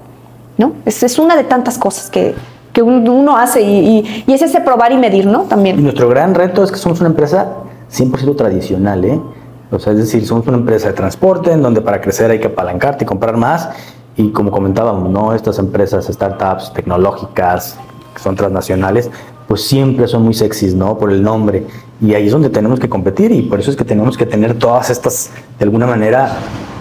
[0.57, 0.73] ¿no?
[0.87, 2.35] Es, es una de tantas cosas que,
[2.73, 5.43] que uno hace y, y, es ese probar y medir, ¿no?
[5.43, 5.79] También.
[5.79, 7.59] Y nuestro gran reto es que somos una empresa
[7.93, 9.21] 100% tradicional, ¿eh?
[9.70, 12.48] O sea, es decir, somos una empresa de transporte en donde para crecer hay que
[12.48, 13.68] apalancarte y comprar más
[14.16, 15.35] y como comentábamos, ¿no?
[15.35, 17.77] Estas empresas, startups tecnológicas,
[18.14, 19.11] que son transnacionales,
[19.48, 20.96] pues siempre son muy sexys, ¿no?
[20.98, 21.66] Por el nombre.
[22.00, 24.59] Y ahí es donde tenemos que competir y por eso es que tenemos que tener
[24.59, 26.37] todas estas, de alguna manera,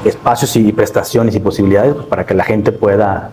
[0.05, 3.31] espacios y prestaciones y posibilidades para que la gente pueda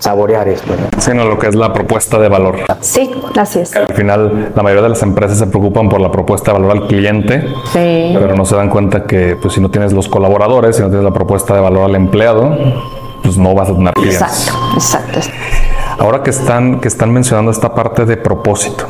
[0.00, 0.72] saborear esto.
[0.72, 1.00] ¿no?
[1.00, 2.58] Sino lo que es la propuesta de valor.
[2.80, 3.76] Sí, así es.
[3.76, 6.86] Al final, la mayoría de las empresas se preocupan por la propuesta de valor al
[6.88, 8.10] cliente, sí.
[8.14, 11.04] pero no se dan cuenta que pues, si no tienes los colaboradores, si no tienes
[11.04, 12.56] la propuesta de valor al empleado,
[13.22, 14.20] pues no vas a tener clientes.
[14.20, 15.20] Exacto, exacto.
[15.98, 18.86] Ahora que están, que están mencionando esta parte de propósito,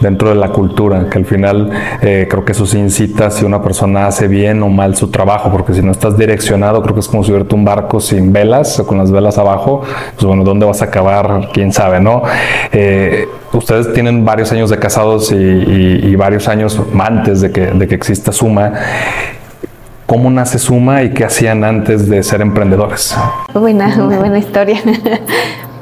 [0.00, 1.70] dentro de la cultura, que al final
[2.02, 5.50] eh, creo que eso sí incita si una persona hace bien o mal su trabajo,
[5.50, 8.86] porque si no estás direccionado, creo que es como subirte un barco sin velas o
[8.86, 9.82] con las velas abajo,
[10.14, 11.48] pues bueno, ¿dónde vas a acabar?
[11.52, 12.22] ¿Quién sabe, no?
[12.72, 17.94] Eh, ustedes tienen varios años de casados y, varios años antes de que, de que
[17.94, 18.72] exista Suma.
[20.06, 23.16] ¿Cómo nace Suma y qué hacían antes de ser emprendedores?
[23.52, 24.80] Buena, muy buena historia.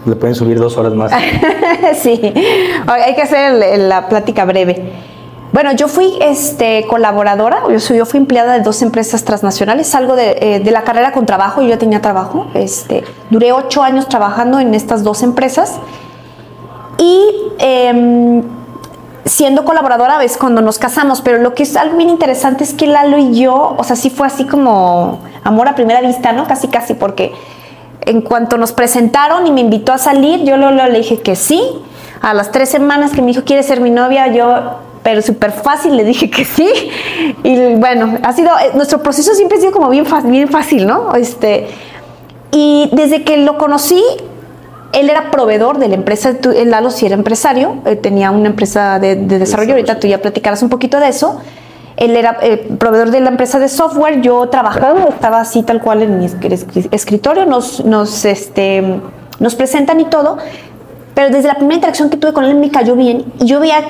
[0.05, 1.13] Le pueden subir dos horas más.
[2.03, 2.21] sí,
[2.87, 4.93] hay que hacer la plática breve.
[5.53, 10.37] Bueno, yo fui este, colaboradora, yo, yo fui empleada de dos empresas transnacionales, salgo de,
[10.41, 14.59] eh, de, la carrera con trabajo, yo ya tenía trabajo, este, duré ocho años trabajando
[14.59, 15.79] en estas dos empresas
[16.99, 18.43] y em,
[19.25, 22.89] siendo colaboradora es cuando nos casamos, pero lo que es algo bien interesante es que
[22.89, 26.47] Lalo y yo, o sea, sí fue así como amor a primera vista, ¿no?
[26.47, 27.33] Casi, casi, porque
[28.03, 31.63] en cuanto nos presentaron y me invitó a salir, yo le dije que sí.
[32.21, 34.29] A las tres semanas que me dijo, ¿quieres ser mi novia?
[34.29, 36.69] Yo, pero súper fácil, le dije que sí.
[37.43, 40.87] Y bueno, ha sido, eh, nuestro proceso siempre ha sido como bien fácil, bien fácil
[40.87, 41.15] ¿no?
[41.15, 41.69] Este,
[42.51, 44.03] y desde que lo conocí,
[44.93, 49.17] él era proveedor de la empresa, Lalo sí era empresario, eh, tenía una empresa de,
[49.17, 51.41] de desarrollo, ahorita tú ya platicarás un poquito de eso.
[51.97, 55.81] Él era el eh, proveedor de la empresa de software, yo trabajaba, estaba así tal
[55.81, 56.27] cual en mi
[56.91, 59.01] escritorio, nos, nos, este,
[59.39, 60.39] nos presentan y todo,
[61.15, 63.85] pero desde la primera interacción que tuve con él me cayó bien y yo veía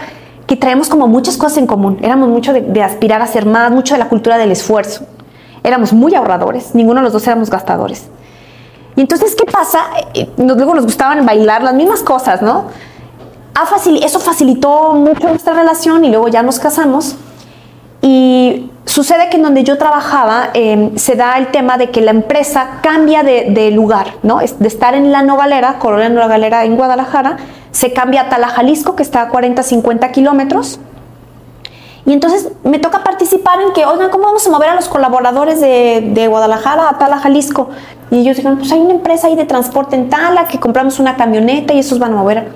[0.46, 3.94] que traemos como muchas cosas en común, éramos mucho de, aspirar a ser más, mucho
[3.94, 5.06] de la cultura del esfuerzo,
[5.62, 8.08] éramos muy ahorradores, ninguno de los dos éramos gastadores.
[8.96, 9.80] Y entonces, ¿qué pasa?
[10.12, 12.66] Eh, luego nos gustaban bailar las mismas cosas, ¿no?
[14.02, 17.16] eso facilitó mucho nuestra relación y luego ya nos casamos.
[18.06, 22.10] Y sucede que en donde yo trabajaba em, se da el tema de que la
[22.10, 24.40] empresa cambia de, lugar, ¿no?
[24.40, 27.38] De estar en la Nogalera, Colonia Nogalera en Guadalajara,
[27.70, 30.80] se cambia a Tala, Jalisco, que está a 40, 50 kilómetros.
[32.04, 35.62] Y entonces me toca participar en que, oigan, ¿cómo vamos a mover a los colaboradores
[35.62, 37.70] de, de Guadalajara a Tala, Jalisco?
[38.10, 41.16] Y ellos dijeron, pues hay una empresa ahí de transporte en Tala que compramos una
[41.16, 42.52] camioneta y esos van a mover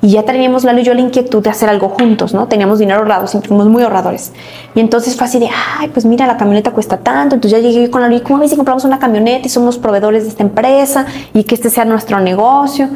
[0.00, 2.46] y ya teníamos Lalo y yo la inquietud de hacer algo juntos, ¿no?
[2.46, 4.32] Teníamos dinero ahorrado, siempre fuimos muy ahorradores.
[4.76, 7.34] Y entonces fue así de, ay, pues mira, la camioneta cuesta tanto.
[7.34, 10.22] Entonces ya llegué con Lalo y, ¿cómo ves si compramos una camioneta y somos proveedores
[10.22, 12.88] de esta empresa y que este sea nuestro negocio?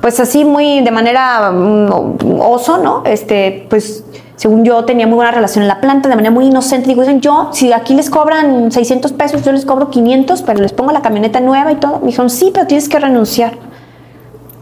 [0.00, 3.02] Pues así, muy de manera mm, oso, ¿no?
[3.04, 4.04] Este, pues
[4.36, 6.86] según yo tenía muy buena relación en la planta, de manera muy inocente.
[6.86, 10.92] Digo, yo, si aquí les cobran 600 pesos, yo les cobro 500, pero les pongo
[10.92, 11.98] la camioneta nueva y todo.
[11.98, 13.54] Me dijeron, sí, pero tienes que renunciar.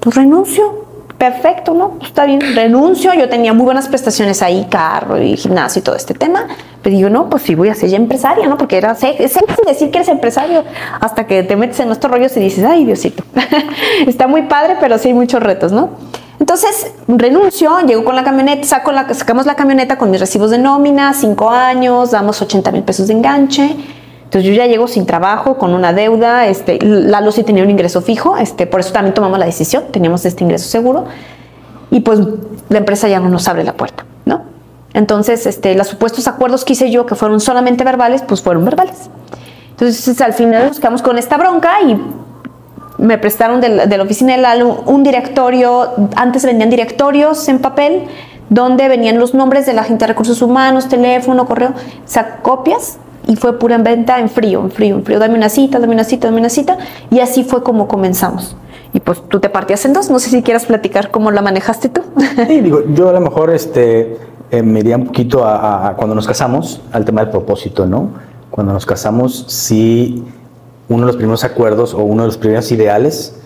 [0.01, 0.84] Pues renuncio
[1.31, 1.97] perfecto, ¿no?
[2.03, 6.13] Está bien, renuncio, yo tenía muy buenas prestaciones ahí, carro y gimnasio y todo este
[6.13, 6.47] tema,
[6.83, 8.59] pero digo, no, pues sí voy a ser ya empresaria, ¿no?
[8.59, 10.65] Porque era sexy decir que eres empresario
[11.01, 13.25] hasta que te metes en nuestros rollos y dices, ay, Diosito,
[14.07, 15.91] está muy padre, pero sí hay muchos retos, ¿no?
[16.39, 20.59] Entonces renuncio, llego con la camioneta, saco la, sacamos la camioneta con mis recibos de
[20.59, 23.75] nómina, cinco años, damos 80 mil pesos de enganche,
[24.35, 28.03] entonces yo ya llego sin trabajo, con una deuda, este, Lalo sí tenía un ingreso
[28.03, 31.05] fijo, este, por eso también tomamos la decisión, teníamos este ingreso seguro,
[31.93, 32.19] y pues
[32.69, 34.43] la empresa ya no nos abre la puerta, ¿no?
[34.93, 39.09] Entonces, este, los supuestos acuerdos que hice yo, que fueron solamente verbales, pues fueron verbales.
[39.71, 41.97] Entonces, al final nos quedamos con esta bronca y
[42.99, 48.09] me prestaron de la, oficina de Lalo un directorio, antes vendían directorios en papel,
[48.51, 52.99] donde venían los nombres de la gente de recursos humanos, teléfono, correo, o sea, copias
[53.27, 55.19] y fue pura en venta en frío, en frío, en frío.
[55.19, 56.77] Dame una cita, dame una cita, dame una cita.
[57.11, 58.57] Y así fue como comenzamos.
[58.93, 60.11] Y pues tú te partías en dos.
[60.11, 62.03] No sé si quieras platicar cómo la manejaste tú.
[62.47, 64.19] Sí, digo, yo a lo mejor este,
[64.51, 68.11] eh, me iría un poquito a, cuando nos casamos, al tema del propósito, ¿no?
[68.51, 70.25] Cuando nos casamos, sí,
[70.89, 73.37] uno de los primeros acuerdos o uno de los primeros ideales,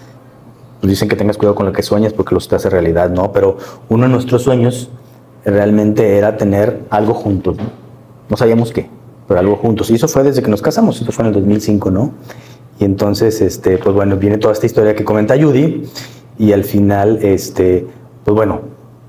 [0.81, 3.31] pues dicen que tengas cuidado con lo que sueñas porque los te hace realidad, ¿no?
[3.33, 4.91] Pero uno de nuestros sueños
[5.45, 7.65] realmente era tener algo juntos, ¿no?
[8.29, 8.98] No sabíamos qué
[9.29, 9.91] pero algo juntos.
[9.91, 12.13] Y eso fue desde que nos casamos, eso fue en el 2005, ¿no?
[12.81, 15.85] Y entonces, este, pues bueno, viene toda esta historia que comenta Judy
[16.39, 17.87] y al final, este,
[18.25, 18.61] pues bueno,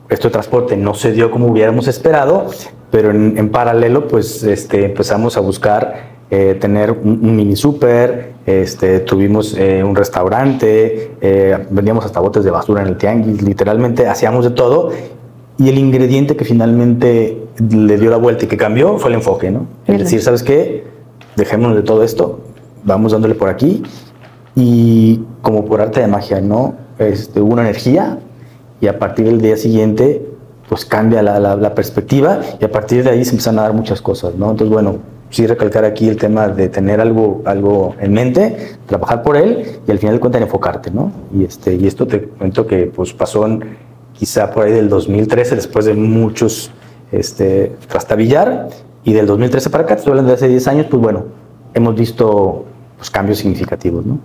[0.10, 2.47] esto de transporte no se dio como hubiéramos esperado,
[2.91, 9.55] pero en, paralelo, pues este, empezamos a buscar eh, tener un, mini super, este, tuvimos
[9.55, 14.51] eh, un restaurante, eh, vendíamos hasta botes de basura en el tianguis, literalmente hacíamos de
[14.51, 14.91] todo
[15.59, 17.37] y el ingrediente que finalmente
[17.69, 19.67] le dio la vuelta y que cambió fue el enfoque, ¿no?
[19.85, 20.85] Es decir, ¿sabes qué?
[21.35, 22.39] Dejémonos de todo esto,
[22.85, 23.83] vamos dándole por aquí.
[24.55, 26.75] Y como por arte de magia, ¿no?
[26.97, 28.19] Este, hubo una energía
[28.79, 30.25] y a partir del día siguiente,
[30.69, 34.01] pues cambia la, la, perspectiva y a partir de ahí se empiezan a dar muchas
[34.01, 34.51] cosas, ¿no?
[34.51, 34.97] Entonces, bueno,
[35.29, 39.91] sí recalcar aquí el tema de tener algo, algo en mente, trabajar por él y
[39.91, 41.11] al final de cuentas enfocarte, ¿no?
[41.33, 43.88] Y, este, y esto te cuento que pues pasó en
[44.19, 46.71] quizá por ahí del 2013, después de muchos
[47.12, 48.69] este, trastabillar,
[49.03, 51.25] y del 2013 para acá, estoy hablando de hace 10 años, pues bueno,
[51.73, 52.65] hemos visto
[52.97, 54.19] pues, cambios significativos, ¿no?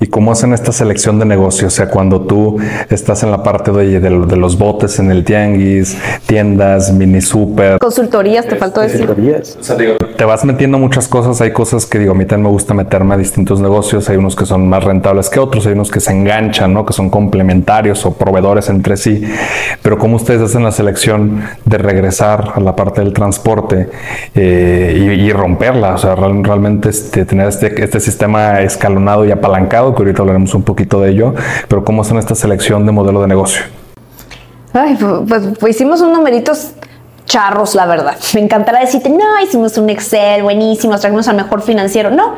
[0.00, 1.72] ¿Y cómo hacen esta selección de negocios?
[1.72, 2.58] O sea, cuando tú
[2.88, 7.80] estás en la parte de, de, los botes en el tianguis, tiendas, mini super.
[7.80, 9.10] Consultorías, te faltó decir.
[9.10, 11.40] O sea, digo, te vas metiendo muchas cosas.
[11.40, 14.08] Hay cosas que digo, a mí también me gusta meterme a distintos negocios.
[14.08, 15.66] Hay unos que son más rentables que otros.
[15.66, 16.86] Hay unos que se enganchan, ¿no?
[16.86, 19.24] Que son complementarios o proveedores entre sí.
[19.82, 23.88] Pero cómo ustedes hacen la selección de regresar a la parte del transporte
[24.36, 25.94] eh, y, romperla.
[25.94, 30.62] O sea, realmente este, tener este, este sistema escalonado y apalancado que ahorita hablaremos un
[30.62, 31.34] poquito de ello,
[31.68, 33.62] pero ¿cómo hacen esta selección de modelo de negocio?
[34.72, 34.96] Ay,
[35.26, 36.72] pues, pues, hicimos unos numeritos
[37.24, 38.16] charros, la verdad.
[38.34, 42.10] Me encantará decirte, no, hicimos un Excel buenísimo, trajimos al mejor financiero.
[42.10, 42.34] No,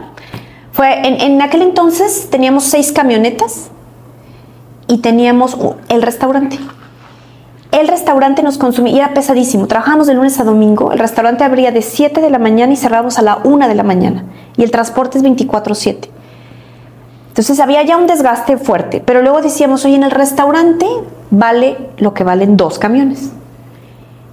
[0.73, 3.71] fue en, en aquel entonces teníamos seis camionetas
[4.87, 5.57] y teníamos
[5.89, 6.59] el restaurante.
[7.73, 9.69] El restaurante nos consumía, y era pesadísimo.
[9.69, 10.91] Trabajábamos de lunes a domingo.
[10.93, 13.85] El restaurante abría de 7 de la mañana y cerrábamos a la 1 de la
[13.85, 14.25] mañana.
[14.57, 16.09] Y el transporte es 24-7.
[17.31, 20.85] Entonces había ya un desgaste fuerte, pero luego decíamos, oye, en el restaurante
[21.31, 23.31] vale lo que valen dos camiones.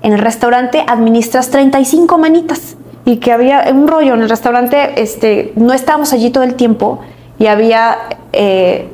[0.01, 5.53] En el restaurante administras 35 manitas y que había un rollo en el restaurante, este,
[5.55, 6.99] no estábamos allí todo el tiempo
[7.37, 7.97] y había
[8.33, 8.89] eh,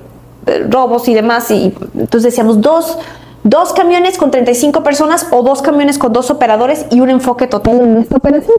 [0.69, 2.97] robos y demás, y entonces decíamos dos,
[3.45, 7.79] dos camiones con 35 personas o dos camiones con dos operadores y un enfoque total
[7.79, 8.57] en esta operación.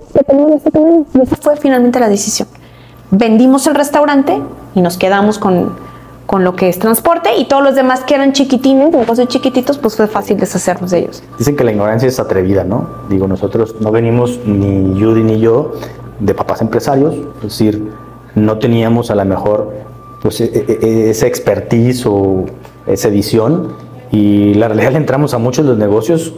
[1.23, 2.49] Esa fue finalmente la decisión
[3.11, 4.41] vendimos el restaurante
[4.75, 5.73] y nos quedamos con,
[6.27, 9.97] con lo que es transporte y todos los demás que eran chiquitines, negocios chiquititos, pues
[9.97, 11.23] fue fácil deshacernos de ellos.
[11.39, 12.89] Dicen que la ignorancia es atrevida, ¿no?
[13.09, 15.73] Digo, nosotros no venimos ni Judy ni yo
[16.21, 17.91] de papás empresarios, es decir,
[18.35, 19.73] no teníamos a lo mejor
[20.23, 22.47] pues, e, e, e, esa expertise o
[22.87, 23.75] esa visión
[24.11, 26.35] y la realidad le entramos a muchos de los negocios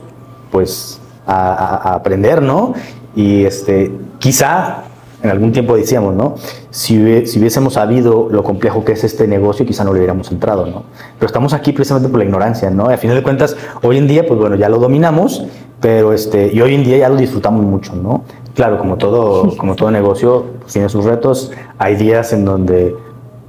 [0.50, 2.74] pues a, a aprender, ¿no?
[3.14, 4.84] Y este, quizá
[5.26, 6.36] en algún tiempo decíamos, ¿no?
[6.70, 10.84] Si, hubiésemos sabido lo complejo que es este negocio, quizá no le hubiéramos entrado, ¿no?
[11.18, 12.90] Pero estamos aquí precisamente por la ignorancia, ¿no?
[12.90, 15.44] Y a final de cuentas, hoy en día, pues bueno, ya lo dominamos,
[15.80, 18.24] pero este, y hoy en día ya lo disfrutamos mucho, ¿no?
[18.54, 21.52] Claro, como todo, como todo negocio, pues tiene sus retos.
[21.78, 22.96] Hay días en donde,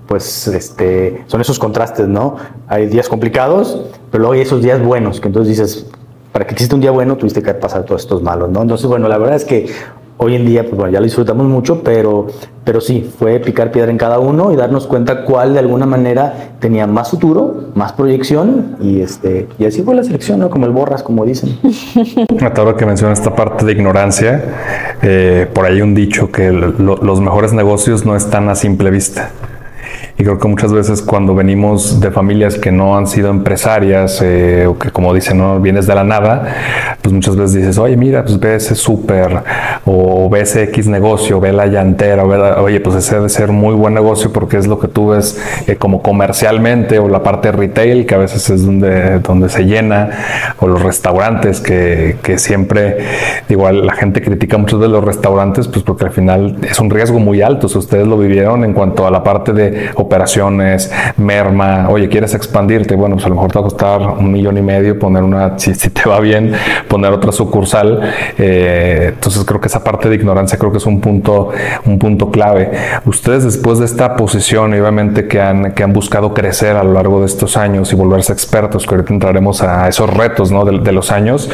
[0.07, 2.35] pues, este, son esos contrastes, ¿no?
[2.67, 5.87] Hay días complicados, pero luego hay esos días buenos, que entonces dices,
[6.33, 8.61] para que exista un día bueno, tuviste que pasar todos estos malos, ¿no?
[8.61, 9.67] Entonces, bueno, la verdad es que
[10.19, 12.25] Hoy en día, pues bueno, ya lo disfrutamos mucho, pero,
[12.63, 16.55] pero sí, fue picar piedra en cada uno y darnos cuenta cuál de alguna manera
[16.59, 20.49] tenía más futuro, más proyección y, este, y así fue la selección, ¿no?
[20.49, 21.59] Como el borras, como dicen.
[22.57, 27.53] Ahora que menciona esta parte de ignorancia, eh, por ahí un dicho que los mejores
[27.53, 29.29] negocios no están a simple vista.
[30.19, 34.65] Y creo que muchas veces cuando venimos de familias que no han sido empresarias eh,
[34.65, 36.55] o que como dicen, no vienes de la nada,
[37.03, 39.43] pues muchas veces dices, oye, mira, pues ve ese súper
[39.85, 43.93] o ve ese X negocio, ve la llantera, oye, pues ese debe ser muy buen
[43.93, 48.15] negocio porque es lo que tú ves eh, como comercialmente o la parte retail que
[48.15, 50.09] a veces es donde, donde se llena
[50.59, 52.97] o los restaurantes que, que siempre,
[53.49, 57.19] igual la gente critica muchos de los restaurantes pues porque al final es un riesgo
[57.19, 62.09] muy alto, si ustedes lo vivieron en cuanto a la parte de operaciones, merma, oye,
[62.09, 62.95] ¿quieres expandirte?
[62.95, 65.57] Bueno, pues a lo mejor te va a costar un millón y medio poner una,
[65.59, 66.53] si, te va bien,
[66.87, 68.01] poner otra sucursal.
[68.37, 71.49] Eh, entonces creo que esa parte de ignorancia creo que es un punto,
[71.85, 72.71] un punto clave.
[73.05, 77.19] Ustedes después de esta posición, obviamente que han, que han buscado crecer a lo largo
[77.19, 80.65] de estos años y volverse expertos, que ahorita entraremos a esos retos ¿no?
[80.65, 81.49] de, los años,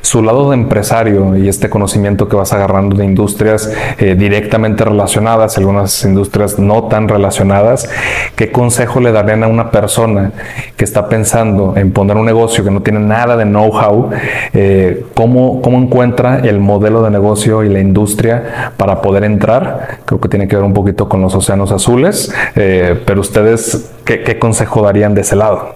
[0.00, 5.56] su lado de empresario y este conocimiento que vas agarrando de industrias eh, directamente relacionadas,
[5.58, 7.85] algunas industrias no tan relacionadas,
[8.34, 10.32] ¿qué consejo le darían a una persona
[10.76, 14.10] que está pensando en poner un negocio que no tiene nada de know-how?
[14.52, 19.98] Eh, ¿cómo, encuentra el modelo de negocio y la industria para poder entrar?
[20.04, 24.38] Creo que tiene que ver un poquito con los océanos azules, eh, pero ustedes, ¿qué,
[24.38, 25.74] consejo darían de ese lado?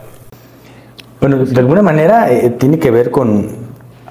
[1.21, 3.49] Bueno, de alguna manera eh, tiene que ver con,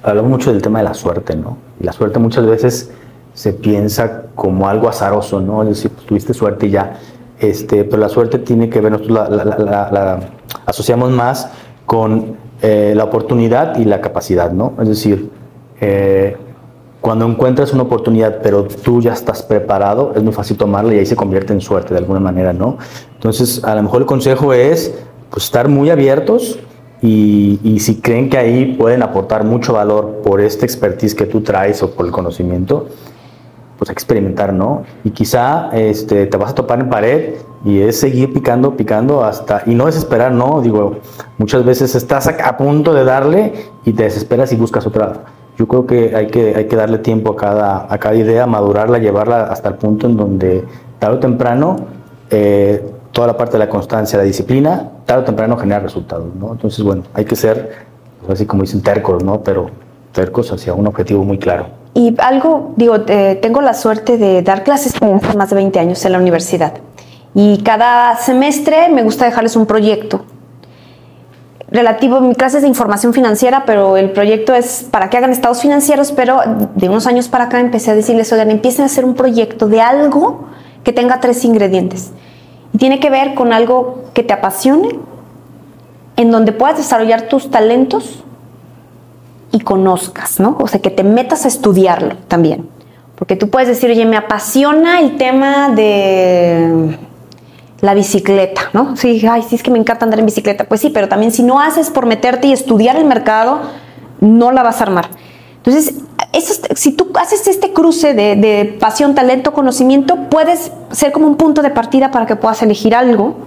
[0.03, 1.57] hablamos mucho del tema de la suerte, ¿no?
[1.79, 2.91] La suerte muchas veces
[3.33, 5.63] se piensa como algo azaroso, ¿no?
[5.63, 6.97] Es decir, pues, tuviste suerte y ya.
[7.39, 10.19] Este, pero la suerte tiene que ver, nosotros la,
[10.65, 11.49] asociamos más
[11.85, 14.73] con eh, la oportunidad y la capacidad, ¿no?
[14.81, 15.29] Es decir,
[15.79, 16.35] eh,
[16.99, 21.05] cuando encuentras una oportunidad, pero tú ya estás preparado, es muy fácil tomarla y ahí
[21.05, 22.77] se convierte en suerte de alguna manera, ¿no?
[23.15, 24.93] Entonces, a lo mejor el consejo es
[25.29, 26.59] pues, estar muy abiertos
[27.01, 31.39] y, y, si creen que ahí pueden aportar mucho valor por este expertise que tú
[31.39, 32.87] traes o por el conocimiento,
[33.89, 34.83] pues pues experimentar, ¿no?
[35.03, 37.35] Y quizá este, te vas a topar en pared
[37.65, 40.61] y es seguir picando, picando hasta, y no desesperar, ¿no?
[40.61, 40.97] Digo,
[41.37, 43.53] muchas veces estás a, punto de darle
[43.85, 45.25] y te desesperas y buscas otra.
[45.57, 48.97] Yo creo que hay que, hay que darle tiempo a cada, a cada idea, madurarla,
[48.99, 50.63] llevarla hasta el punto en donde
[50.99, 51.75] tarde o temprano
[52.29, 52.81] eh,
[53.11, 56.53] toda la parte de la constancia, la disciplina, tarde o temprano genera resultados, ¿no?
[56.53, 57.87] Entonces, bueno, hay que ser,
[58.29, 59.41] así como dicen, tercos, ¿no?
[59.41, 59.69] Pero
[60.13, 61.78] tercos hacia un objetivo muy claro.
[61.99, 66.05] Y algo, digo, eh, tengo la suerte de dar clases hace más de 20 años
[66.05, 66.75] en la universidad.
[67.35, 70.23] Y cada semestre me gusta dejarles un proyecto
[71.69, 75.61] relativo a mi clases de información financiera, pero el proyecto es para que hagan estados
[75.61, 76.39] financieros, pero
[76.73, 79.81] de unos años para acá empecé a decirles, oigan, empiecen a hacer un proyecto de
[79.81, 80.45] algo
[80.85, 82.11] que tenga tres ingredientes.
[82.73, 84.97] Y tiene que ver con algo que te apasione,
[86.15, 88.23] en donde puedas desarrollar tus talentos
[89.51, 90.57] y conozcas, ¿no?
[90.59, 92.69] O sea, que te metas a estudiarlo también.
[93.15, 96.97] Porque tú puedes decir, oye, me apasiona el tema de
[97.81, 98.95] la bicicleta, ¿no?
[98.95, 100.65] Sí, ay, sí es que me encanta andar en bicicleta.
[100.65, 103.59] Pues sí, pero también si no haces por meterte y estudiar el mercado,
[104.21, 105.09] no la vas a armar.
[105.57, 105.95] Entonces,
[106.75, 111.69] si tú haces este cruce de, pasión, talento, conocimiento, puedes ser como un punto de
[111.69, 113.37] partida para que puedas elegir algo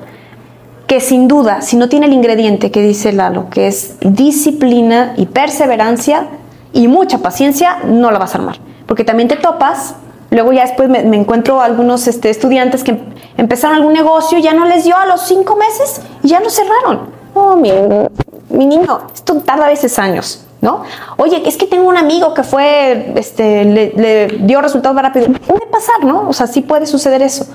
[0.92, 5.24] que sin duda, si no tiene el ingrediente que dice Lalo, que es disciplina y
[5.24, 6.26] perseverancia
[6.74, 8.56] y mucha paciencia, no la vas a armar.
[8.84, 9.94] Porque también te topas,
[10.28, 13.00] luego ya después me, encuentro algunos este, estudiantes que
[13.38, 17.08] empezaron algún negocio, ya no les dio a los cinco meses y ya lo cerraron.
[17.32, 20.44] Oh, mi, niño, esto tarda a veces años.
[20.60, 20.82] ¿No?
[21.16, 25.26] Oye, es que tengo un amigo que fue, este, le, le dio resultados más rápido.
[25.46, 26.28] Puede pasar, ¿no?
[26.28, 27.46] O sea, sí puede suceder eso.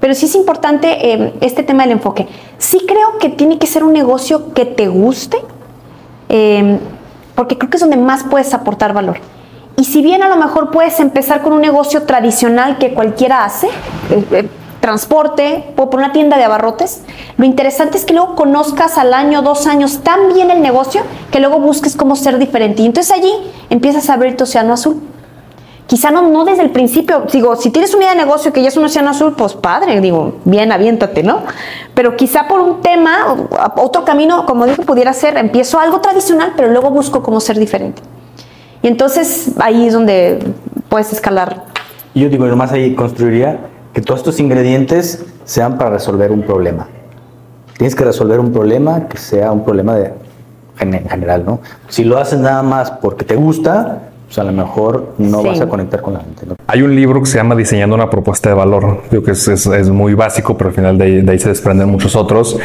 [0.00, 2.26] Pero sí es importante eh, este tema del enfoque.
[2.58, 5.38] Sí creo que tiene que ser un negocio que te guste,
[6.28, 6.78] eh,
[7.34, 9.18] porque creo que es donde más puedes aportar valor.
[9.76, 13.68] Y si bien a lo mejor puedes empezar con un negocio tradicional que cualquiera hace,
[14.30, 14.48] eh,
[14.80, 17.02] transporte, puedo poner una tienda de abarrotes,
[17.36, 21.40] lo interesante es que luego conozcas al año, dos años tan bien el negocio que
[21.40, 22.82] luego busques cómo ser diferente.
[22.82, 23.32] Y entonces allí
[23.68, 25.00] empiezas a abrir tu océano azul.
[25.90, 28.68] Quizá no, no desde el principio, digo, si tienes una idea de negocio que ya
[28.68, 31.42] es un océano azul, pues padre, digo, bien, aviéntate, ¿no?
[31.94, 33.34] Pero quizá por un tema,
[33.74, 38.02] otro camino, como digo, pudiera ser, empiezo algo tradicional, pero luego busco cómo ser diferente.
[38.82, 40.38] Y entonces ahí es donde
[40.88, 41.64] puedes escalar.
[42.14, 43.58] Yo digo, nomás ahí construiría
[43.92, 46.86] que todos estos ingredientes sean para resolver un problema.
[47.76, 50.12] Tienes que resolver un problema que sea un problema de,
[50.78, 51.58] en general, ¿no?
[51.88, 55.68] Si lo haces nada más porque te gusta, pues a lo mejor no vas a
[55.68, 56.46] conectar con la gente.
[56.68, 59.02] Hay un libro que se llama Diseñando una propuesta de valor.
[59.10, 61.88] Digo que es, es, muy básico, pero al final de ahí, de ahí se desprenden
[61.88, 62.56] muchos otros.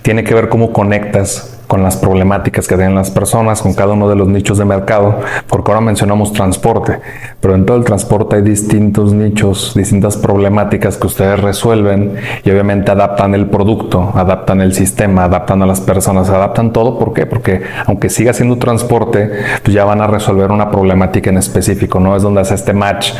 [0.00, 4.08] Tiene que ver cómo conectas con las problemáticas que tienen las personas, con cada uno
[4.08, 6.98] de los nichos de mercado, porque ahora mencionamos transporte,
[7.40, 12.90] pero en todo el transporte hay distintos nichos, distintas problemáticas que ustedes resuelven y obviamente
[12.90, 16.98] adaptan el producto, adaptan el sistema, adaptan a las personas, adaptan todo.
[16.98, 17.24] ¿Por qué?
[17.24, 19.30] Porque aunque siga siendo transporte,
[19.62, 22.16] pues ya van a resolver una problemática en específico, ¿no?
[22.16, 23.12] Es donde hace este match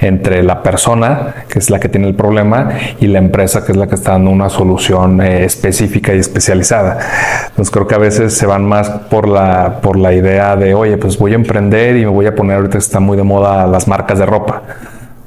[0.00, 3.78] entre la persona, que es la que tiene el problema, y la empresa, que es
[3.78, 7.00] la que está dando una solución eh, específica y especializada.
[7.48, 10.96] Entonces creo que a veces se van más por la, por la idea de, oye,
[10.98, 13.88] pues voy a emprender y me voy a poner, ahorita está muy de moda las
[13.88, 14.62] marcas de ropa.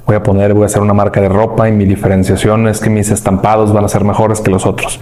[0.06, 2.90] Voy a poner, voy a hacer una marca de ropa y mi diferenciación es que
[2.90, 5.02] mis estampados van a ser mejores que los otros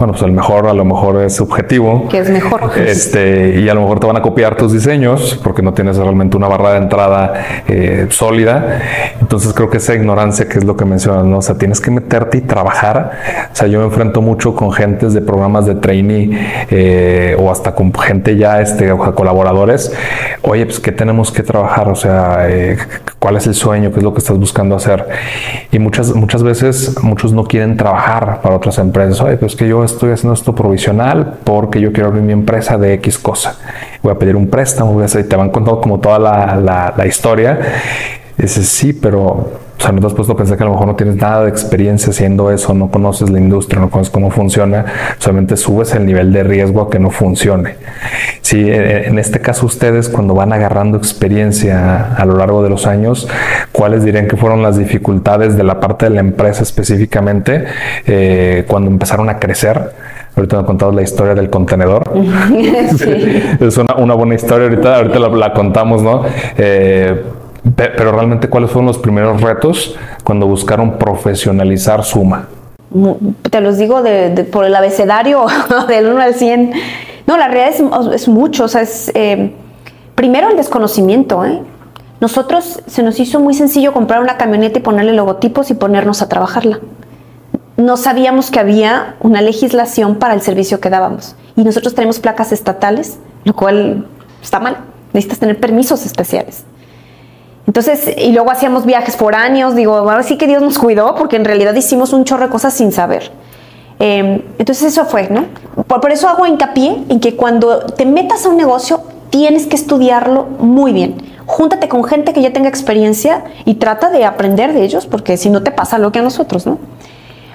[0.00, 2.08] bueno, pues el mejor a lo mejor es subjetivo.
[2.08, 2.70] Que es mejor.
[2.74, 6.38] Este, y a lo mejor te van a copiar tus diseños porque no tienes realmente
[6.38, 7.34] una barra de entrada
[7.68, 8.80] eh, sólida.
[9.20, 11.36] Entonces creo que esa ignorancia que es lo que mencionas, ¿no?
[11.36, 13.50] O sea, tienes que meterte y trabajar.
[13.52, 16.30] O sea, yo me enfrento mucho con gentes de programas de trainee
[16.70, 19.92] eh, o hasta con gente ya, este, colaboradores.
[20.40, 21.90] Oye, pues, ¿qué tenemos que trabajar?
[21.90, 22.78] O sea, eh,
[23.20, 23.92] ¿cuál es el sueño?
[23.92, 25.06] ¿Qué es lo que estás buscando hacer?
[25.70, 29.20] Y muchas, muchas veces muchos no quieren trabajar para otras empresas.
[29.20, 32.94] Oye, pues que yo estoy haciendo esto provisional porque yo quiero abrir mi empresa de
[32.94, 33.56] X cosa.
[34.02, 36.94] Voy a pedir un préstamo, voy a hacer, te van contando como toda la, la,
[36.96, 37.60] la historia.
[38.36, 40.88] dices, sí, pero o sea, no te has puesto a pensar que a lo mejor
[40.88, 44.84] no tienes nada de experiencia haciendo eso, no conoces la industria, no conoces cómo funciona,
[45.16, 47.76] solamente subes el nivel de riesgo a que no funcione.
[48.42, 53.26] Sí, en este caso ustedes cuando van agarrando experiencia a lo largo de los años,
[53.72, 57.64] ¿cuáles dirían que fueron las dificultades de la parte de la empresa específicamente
[58.06, 59.92] eh, cuando empezaron a crecer?
[60.36, 62.12] Ahorita me contado la historia del contenedor.
[62.98, 63.42] Sí.
[63.60, 66.22] es una, una, buena historia, ahorita, ahorita la, la contamos, ¿no?
[66.58, 67.22] Eh,
[67.76, 72.48] pero realmente, ¿cuáles fueron los primeros retos cuando buscaron profesionalizar Suma?
[73.50, 75.46] Te los digo de, por el abecedario
[75.88, 76.72] del 1 al 100.
[77.26, 78.64] No, la realidad es, mucho.
[78.64, 79.52] O sea, es, eh,
[80.14, 81.44] primero el desconocimiento.
[81.44, 81.62] ¿eh?
[82.20, 86.28] nosotros se nos hizo muy sencillo comprar una camioneta y ponerle logotipos y ponernos a
[86.28, 86.80] trabajarla.
[87.76, 91.34] No sabíamos que había una legislación para el servicio que dábamos.
[91.56, 94.06] Y nosotros tenemos placas estatales, lo cual
[94.42, 94.78] está mal.
[95.14, 96.64] Necesitas tener permisos especiales.
[97.66, 101.44] Entonces, y luego hacíamos viajes foráneos, digo, ahora sí que Dios nos cuidó, porque en
[101.44, 103.30] realidad hicimos un chorro de cosas sin saber.
[103.98, 105.44] Em, entonces eso fue, ¿no?
[105.84, 110.46] Por, eso hago hincapié en que cuando te metas a un negocio, tienes que estudiarlo
[110.58, 111.16] muy bien.
[111.46, 115.50] Júntate con gente que ya tenga experiencia y trata de aprender de ellos, porque si
[115.50, 116.78] no te pasa lo que a nosotros, ¿no?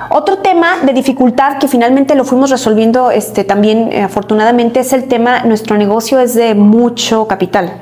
[0.10, 5.08] Otro tema de dificultad que finalmente lo fuimos resolviendo este, también eh, afortunadamente es el
[5.08, 7.82] tema, nuestro negocio es de mucho capital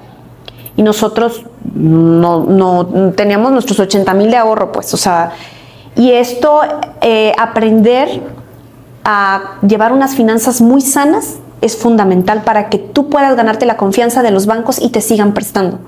[0.76, 1.46] y nosotros
[1.76, 5.32] no, teníamos nuestros 80 mil de ahorro, pues, o sea,
[5.96, 6.62] y esto,
[7.02, 8.22] eh, aprender
[9.04, 14.22] a llevar unas finanzas muy sanas es fundamental para que tú puedas ganarte la confianza
[14.24, 15.80] de los bancos y te sigan prestando.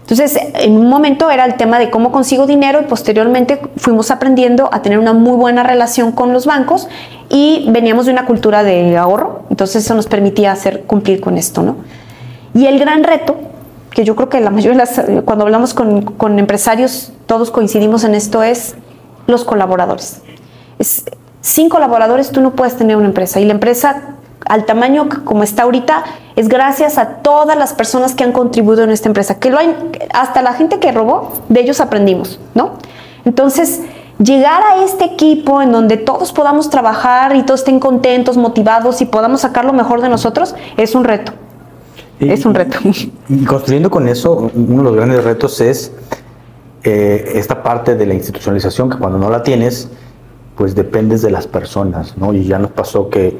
[0.00, 4.68] Entonces, en un momento era el tema de cómo consigo dinero y posteriormente fuimos aprendiendo
[4.72, 6.88] a tener una muy buena relación con los bancos
[7.28, 11.62] y veníamos de una cultura de ahorro, entonces eso nos permitía hacer cumplir con esto,
[11.62, 11.76] ¿no?
[12.54, 13.36] Y el gran reto
[13.90, 18.04] que yo creo que la mayoría de las, cuando hablamos con, con empresarios, todos coincidimos
[18.04, 18.74] en esto, es
[19.26, 20.22] los colaboradores.
[20.78, 21.04] Es,
[21.40, 24.16] sin colaboradores tú no puedes tener una empresa y la empresa
[24.46, 26.04] al tamaño como está ahorita
[26.36, 29.74] es gracias a todas las personas que han contribuido en esta empresa, que lo hay,
[30.12, 32.72] hasta la gente que robó, de ellos aprendimos, ¿no?
[33.24, 33.82] Entonces,
[34.18, 39.06] llegar a este equipo en donde todos podamos trabajar y todos estén contentos, motivados y
[39.06, 41.32] podamos sacar lo mejor de nosotros es un reto
[42.20, 42.78] es un reto.
[43.28, 45.92] Y, construyendo con eso, uno de los grandes retos es
[46.84, 49.90] eh, esta parte de la institucionalización, que cuando no la tienes,
[50.56, 52.34] pues dependes de las personas, ¿no?
[52.34, 53.38] Y ya nos pasó que,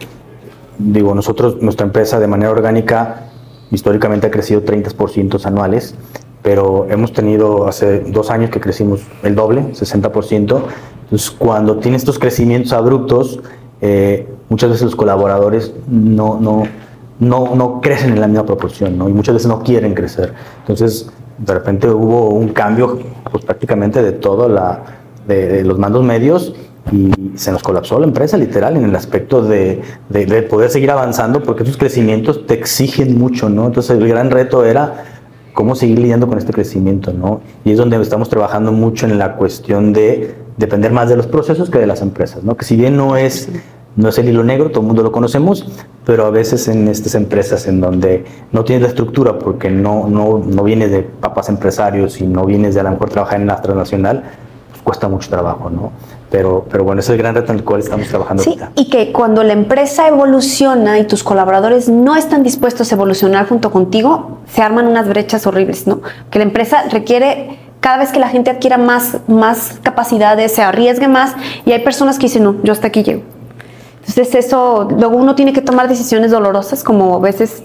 [0.78, 3.30] digo, nosotros, nuestra empresa de manera orgánica,
[3.70, 5.94] históricamente ha crecido 30% anuales,
[6.42, 10.62] pero hemos tenido hace dos años que crecimos el doble, 60%.
[11.04, 13.40] Entonces, cuando tienes estos crecimientos abruptos,
[13.80, 16.64] eh, muchas veces los colaboradores no, no,
[17.20, 19.08] no, no crecen en la misma proporción, ¿no?
[19.08, 20.32] Y muchas veces no quieren crecer.
[20.60, 22.98] Entonces, de repente hubo un cambio,
[23.30, 24.82] pues prácticamente de todo la,
[25.26, 26.54] de, los mandos medios
[26.92, 31.42] y se nos colapsó la empresa literal en el aspecto de, de, poder seguir avanzando
[31.42, 33.66] porque esos crecimientos te exigen mucho, ¿no?
[33.66, 35.04] Entonces el gran reto era
[35.52, 37.42] cómo seguir lidiando con este crecimiento, ¿no?
[37.64, 41.70] Y es donde estamos trabajando mucho en la cuestión de depender más de los procesos
[41.70, 42.56] que de las empresas, ¿no?
[42.56, 43.48] Que si bien no es
[43.96, 45.66] no es el hilo negro, todo el mundo lo conocemos,
[46.04, 50.38] pero a veces en estas empresas en donde no tienes la estructura porque no, no,
[50.44, 53.60] no vienes de papás empresarios y no vienes de a lo mejor trabajar en la
[53.60, 54.24] transnacional,
[54.84, 55.92] cuesta mucho trabajo, ¿no?
[56.30, 58.88] Pero, pero bueno, ese es el gran reto en el cual estamos trabajando sí, Y
[58.88, 64.38] que cuando la empresa evoluciona y tus colaboradores no están dispuestos a evolucionar junto contigo,
[64.48, 66.00] se arman unas brechas horribles, ¿no?
[66.30, 71.08] Que la empresa requiere cada vez que la gente adquiera más, más capacidades, se arriesgue
[71.08, 71.34] más,
[71.64, 73.22] y hay personas que dicen, no, yo hasta aquí llego.
[74.00, 77.62] Entonces eso, luego uno tiene que tomar decisiones dolorosas, como a veces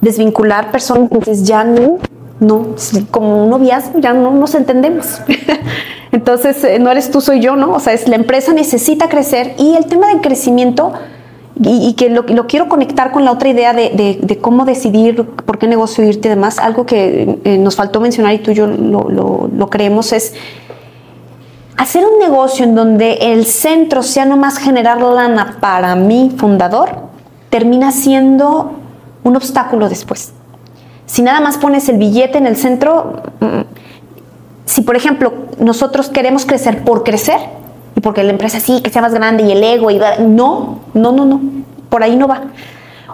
[0.00, 1.98] desvincular personas, entonces ya no,
[2.40, 2.68] no,
[3.10, 5.20] como un noviazgo, ya no nos entendemos.
[6.12, 7.72] entonces eh, no eres tú, soy yo, ¿no?
[7.72, 10.92] O sea, es, la empresa necesita crecer y el tema del crecimiento,
[11.60, 16.04] y, que lo, quiero conectar con la otra idea de, cómo decidir por qué negocio
[16.04, 19.68] irte y demás, algo que eh, nos faltó mencionar y tú y yo lo, lo
[19.68, 20.34] creemos es
[21.78, 27.08] hacer un negocio en donde el centro sea nomás generar lana para mi fundador,
[27.50, 28.72] termina siendo
[29.22, 30.32] un obstáculo después.
[31.06, 33.60] Si nada más pones el billete en el centro, mm,
[34.66, 37.38] si por ejemplo nosotros queremos crecer por crecer,
[37.94, 41.12] y porque la empresa sí, que sea más grande y el ego, y no, no,
[41.12, 41.40] no, no,
[41.88, 42.42] por ahí no va.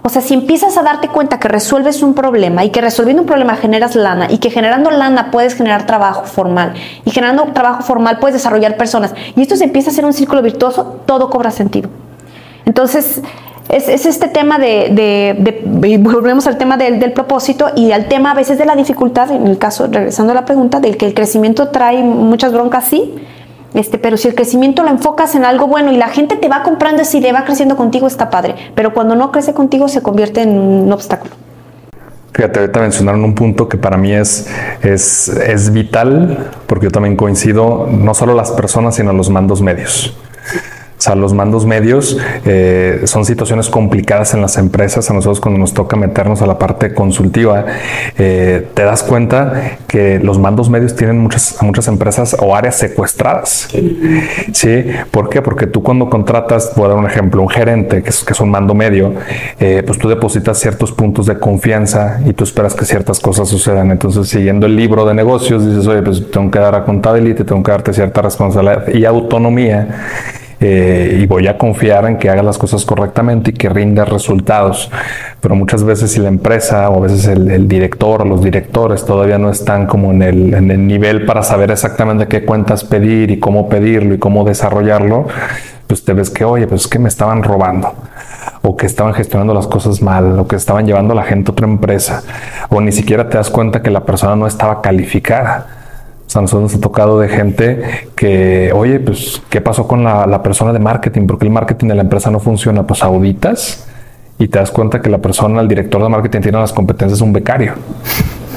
[0.07, 3.27] O sea, si empiezas a darte cuenta que resuelves un problema y que resolviendo un
[3.27, 6.75] problema generas lana y que generando lana puedes generar trabajo formal
[7.07, 10.43] y generando trabajo formal puedes desarrollar personas y esto se empieza a hacer un círculo
[10.43, 11.89] virtuoso, todo cobra sentido.
[12.67, 13.23] Entonces,
[13.71, 18.59] es, este tema de, volvemos al tema del, del, propósito y al tema a veces
[18.59, 22.03] de la dificultad, en el caso, regresando a la pregunta, del que el crecimiento trae
[22.03, 23.15] muchas broncas, sí,
[23.75, 26.63] este, pero si el crecimiento lo enfocas en algo bueno y la gente te va
[26.63, 28.55] comprando esa idea, va creciendo contigo, está padre.
[28.75, 31.33] Pero cuando no crece contigo, se convierte en un obstáculo.
[32.33, 34.49] Fíjate, ahorita mencionaron un punto que para mí es,
[34.83, 40.17] es, es vital, porque yo también coincido, no solo las personas, sino los mandos medios.
[41.05, 45.11] Sea, los mandos medios eh, son situaciones complicadas en las empresas.
[45.11, 47.67] A nosotros cuando nos toca meternos a la parte consultiva,
[48.19, 53.69] eh, te das cuenta que los mandos medios tienen muchas, muchas empresas o áreas secuestradas.
[54.53, 54.85] Sí.
[55.11, 55.43] ¿Por qué?
[55.43, 58.41] Porque tú cuando contratas, voy a dar un ejemplo, un gerente que es, que es
[58.41, 59.15] un mando medio,
[59.61, 63.91] eh, pues tú depositas ciertos puntos de confianza y tú esperas que ciertas cosas sucedan.
[63.91, 67.63] Entonces, siguiendo el libro de negocios, dices, oye, pues tengo que dar a contabilidad, tengo
[67.63, 69.89] que darte cierta responsabilidad y autonomía.
[70.67, 74.91] Eh, y voy a confiar en que hagas las cosas correctamente y que rindas resultados.
[75.43, 79.37] Pero muchas veces si la empresa o a veces el, director o los directores todavía
[79.37, 83.39] no están como en el, en el nivel para saber exactamente qué cuentas pedir y
[83.39, 85.27] cómo pedirlo y cómo desarrollarlo,
[85.87, 87.93] pues te ves que, oye, pues es que me estaban robando
[88.63, 91.53] o que estaban gestionando las cosas mal, o que estaban llevando a la gente a
[91.53, 92.23] otra empresa,
[92.71, 95.84] o ni siquiera te das cuenta que la persona no estaba calificada.
[96.27, 100.43] O sea, nosotros nos ha tocado de gente que, oye, pues, ¿qué pasó con la,
[100.43, 101.27] persona de marketing?
[101.27, 102.87] Porque el marketing de la empresa no funciona.
[102.87, 103.87] Pues auditas
[104.39, 107.25] y te das cuenta que la persona, el director de marketing, tiene las competencias de
[107.25, 107.75] un becario.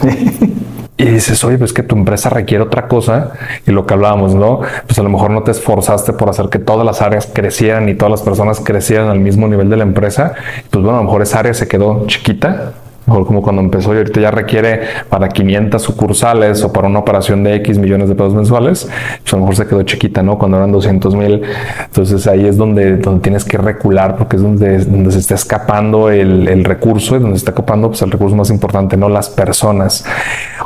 [0.97, 3.33] y dices, oye, pues que tu empresa requiere otra cosa
[3.67, 4.61] y lo que hablábamos, ¿no?
[4.87, 7.93] Pues a lo mejor no te esforzaste por hacer que todas las áreas crecieran y
[7.93, 10.33] todas las personas crecieran al mismo nivel de la empresa.
[10.71, 12.73] Pues bueno, a lo mejor esa área se quedó chiquita
[13.07, 17.43] mejor como cuando empezó y ahorita ya requiere para 500 sucursales o para una operación
[17.43, 18.89] de X millones de pesos mensuales,
[19.21, 20.37] pues a lo mejor se quedó chiquita, ¿no?
[20.37, 21.41] Cuando eran 200 mil.
[21.85, 26.09] Entonces ahí es donde, donde tienes que recular porque es donde, donde se está escapando
[26.09, 29.29] el, el recurso y donde se está escapando pues, el recurso más importante, no las
[29.29, 30.05] personas.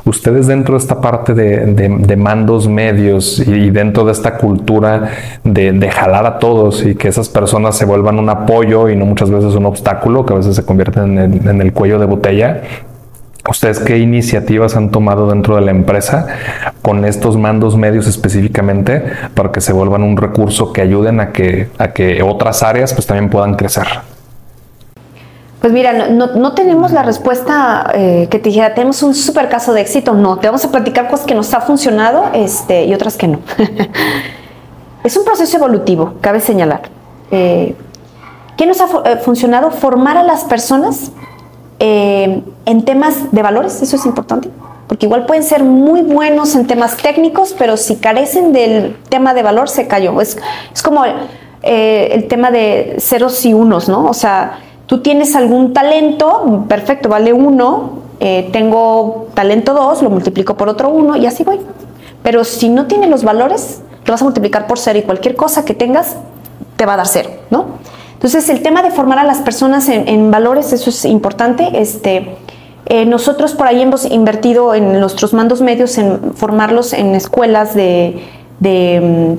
[0.03, 5.11] Ustedes dentro de esta parte de, de, mandos medios y dentro de esta cultura
[5.43, 9.05] de, de jalar a todos y que esas personas se vuelvan un apoyo y no
[9.05, 12.30] muchas veces un obstáculo, que a veces se convierten en en el cuello de botella
[13.49, 16.27] ¿Ustedes qué iniciativas han tomado dentro de la empresa
[16.82, 19.03] con estos mandos medios específicamente
[19.34, 23.07] para que se vuelvan un recurso que ayuden a que, a que otras áreas pues
[23.07, 23.88] también puedan crecer?
[25.59, 29.82] Pues mira, no, tenemos la respuesta eh, que te dijera, tenemos un super caso de
[29.82, 30.13] éxito.
[30.13, 33.39] No, te vamos a platicar cosas que nos ha funcionado este, y otras que no.
[35.03, 36.82] es un proceso evolutivo, cabe señalar.
[37.29, 37.75] Eh,
[38.57, 39.69] ¿Qué nos ha eh, funcionado?
[39.69, 41.11] Formar a las personas
[41.84, 44.51] eh, en temas de valores, eso es importante,
[44.88, 49.41] porque igual pueden ser muy buenos en temas técnicos, pero si carecen del tema de
[49.41, 50.21] valor, se cayó.
[50.21, 50.38] Es,
[50.71, 51.03] es como
[51.63, 54.05] eh, el tema de ceros y unos, ¿no?
[54.05, 60.55] O sea, tú tienes algún talento, perfecto, vale uno, eh, tengo talento dos, lo multiplico
[60.55, 61.61] por otro uno y así voy.
[62.21, 65.65] Pero si no tiene los valores, lo vas a multiplicar por cero y cualquier cosa
[65.65, 66.15] que tengas
[66.75, 67.65] te va a dar cero, ¿no?
[68.22, 71.72] Entonces, el tema de formar a las personas en, valores, eso es importante.
[71.74, 72.36] Este,
[72.86, 78.22] eh, nosotros por ahí hemos invertido en nuestros mandos medios en formarlos en escuelas de,
[78.59, 79.34] mm,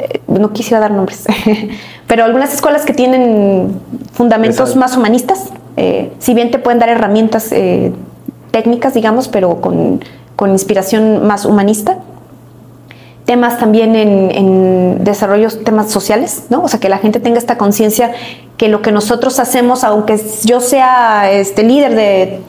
[0.00, 1.26] eh, no quisiera dar nombres,
[2.08, 3.80] pero algunas escuelas que tienen
[4.12, 7.54] fundamentos más humanistas, eh, si bien te pueden dar herramientas
[8.50, 10.00] técnicas, digamos, pero con,
[10.34, 11.98] con inspiración más humanista
[13.24, 16.62] temas también en, en desarrollos, temas sociales, ¿no?
[16.62, 18.12] O sea, que la gente tenga esta conciencia
[18.56, 22.40] que lo que nosotros hacemos, aunque yo sea este líder de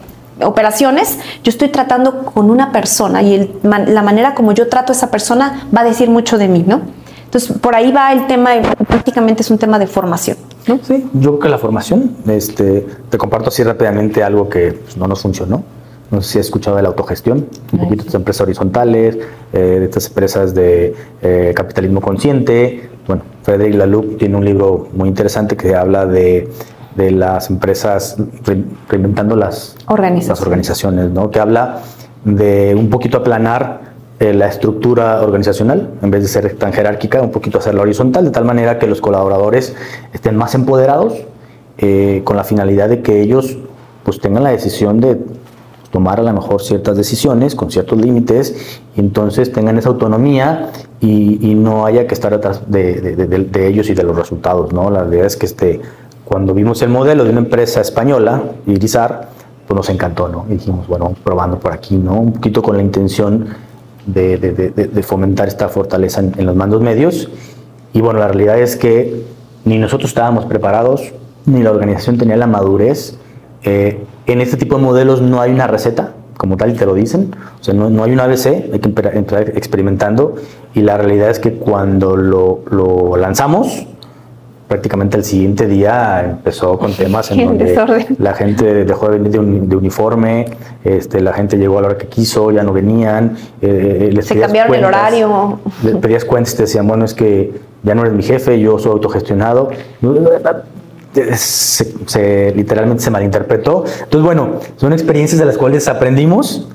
[0.42, 5.10] operaciones, yo estoy tratando con una persona y la manera como yo trato a esa
[5.10, 6.82] persona va a decir mucho de mí, ¿no?
[7.24, 8.52] Entonces, por ahí va el tema,
[8.88, 10.38] prácticamente es un tema de formación.
[10.68, 10.80] ¿no?
[10.84, 15.08] Sí, yo creo que la formación, este, te comparto así rápidamente algo que pues, no
[15.08, 15.64] nos funcionó
[16.12, 19.18] no sé si has escuchado de la autogestión, un poquito de estas empresas horizontales,
[19.54, 22.90] eh, de estas empresas de eh, capitalismo consciente.
[23.08, 26.50] Bueno, Frederic Laloux tiene un libro muy interesante que habla de,
[26.96, 28.18] de las empresas
[28.88, 31.32] reinventando las, las organizaciones, ¿no?
[31.32, 31.80] que habla
[32.24, 33.82] de un poquito aplanar
[34.20, 38.32] eh, la estructura organizacional, en vez de ser tan jerárquica, un poquito hacerla horizontal, de
[38.32, 39.76] tal manera que los colaboradores
[40.14, 41.14] estén más empoderados
[42.24, 43.58] con la finalidad de que ellos
[44.06, 45.20] pues tengan la decisión de
[45.96, 48.54] tomar a lo mejor ciertas decisiones con ciertos límites
[48.98, 53.16] y entonces tengan esa autonomía y, no haya que estar atrás de,
[53.70, 54.74] ellos y de los resultados.
[54.74, 54.90] ¿no?
[54.90, 55.80] La verdad es que este,
[56.26, 59.30] cuando vimos el modelo de una empresa española, Irizar,
[59.66, 60.46] pues nos encantó, ¿no?
[60.50, 62.20] Y dijimos, bueno, probando por aquí, ¿no?
[62.20, 63.48] Un poquito con la intención
[64.06, 67.30] de, fomentar esta fortaleza en, los mandos medios.
[67.94, 69.24] Y bueno, la realidad es que
[69.64, 71.14] ni nosotros estábamos preparados,
[71.46, 73.18] ni la organización tenía la madurez.
[73.64, 76.94] Eh, en este tipo de modelos no hay una receta, como tal, y te lo
[76.94, 77.34] dicen.
[77.60, 80.36] O sea, no, hay un ABC, hay que entrar experimentando.
[80.74, 83.86] Y la realidad es que cuando lo, lanzamos,
[84.68, 89.32] prácticamente el siguiente día empezó con temas en donde la gente dejó de venir
[89.68, 90.46] de, uniforme,
[90.84, 93.38] este, la gente llegó a la hora que quiso, ya no venían.
[93.62, 95.60] Eh, les Se cambiaron el horario.
[95.84, 97.54] Les pedías cuentas y te decían, bueno, es que
[97.84, 99.70] ya no eres mi jefe, yo soy autogestionado.
[101.36, 103.86] Se, literalmente se malinterpretó.
[103.86, 106.68] Entonces, bueno, son experiencias de las cuales aprendimos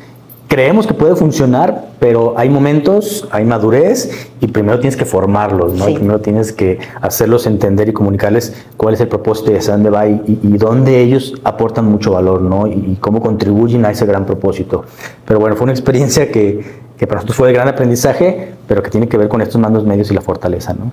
[0.51, 5.85] creemos que puede funcionar, pero hay momentos, hay madurez y primero tienes que formarlos, ¿no?
[5.85, 10.09] primero tienes que hacerlos entender y comunicarles cuál es el propósito y hacia dónde va
[10.09, 10.19] y,
[10.59, 12.67] dónde ellos aportan mucho valor, ¿no?
[12.67, 14.85] Y, cómo contribuyen a ese gran propósito.
[15.25, 16.65] Pero bueno, fue una experiencia que,
[16.99, 19.85] que para nosotros fue de gran aprendizaje, pero que tiene que ver con estos mandos
[19.85, 20.91] medios y la fortaleza, ¿no?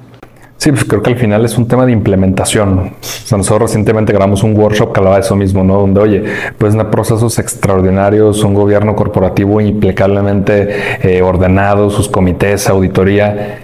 [0.57, 2.79] Sí, pues creo que al final es un tema de implementación.
[2.79, 5.79] O sea, nosotros recientemente grabamos un workshop que hablaba de eso mismo, ¿no?
[5.81, 6.23] Donde, oye,
[6.57, 13.59] pues procesos extraordinarios, un gobierno corporativo impecablemente eh, ordenado, sus comités, auditoría,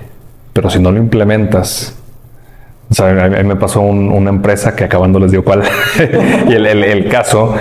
[0.54, 1.98] pero si no lo implementas,
[2.92, 5.64] o sea, a mí me pasó una empresa que acabando les dio cuál
[6.48, 7.56] y el, caso,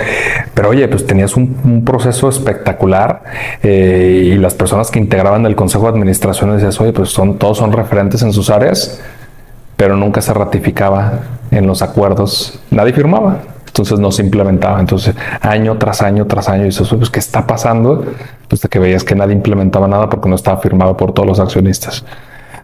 [0.53, 3.23] pero oye, pues tenías un, proceso espectacular
[3.63, 7.57] eh, y las personas que integraban el consejo de administración decías, oye, pues son, todos
[7.57, 9.01] son referentes en sus áreas
[9.83, 11.19] pero nunca se ratificaba
[11.51, 14.79] en los acuerdos, nadie firmaba, entonces no se implementaba.
[14.79, 18.05] Entonces, año tras año tras año, y eso, pues, ¿qué está pasando?
[18.47, 21.41] Pues de que veías que nadie implementaba nada porque no estaba firmado por todos los
[21.41, 22.05] accionistas.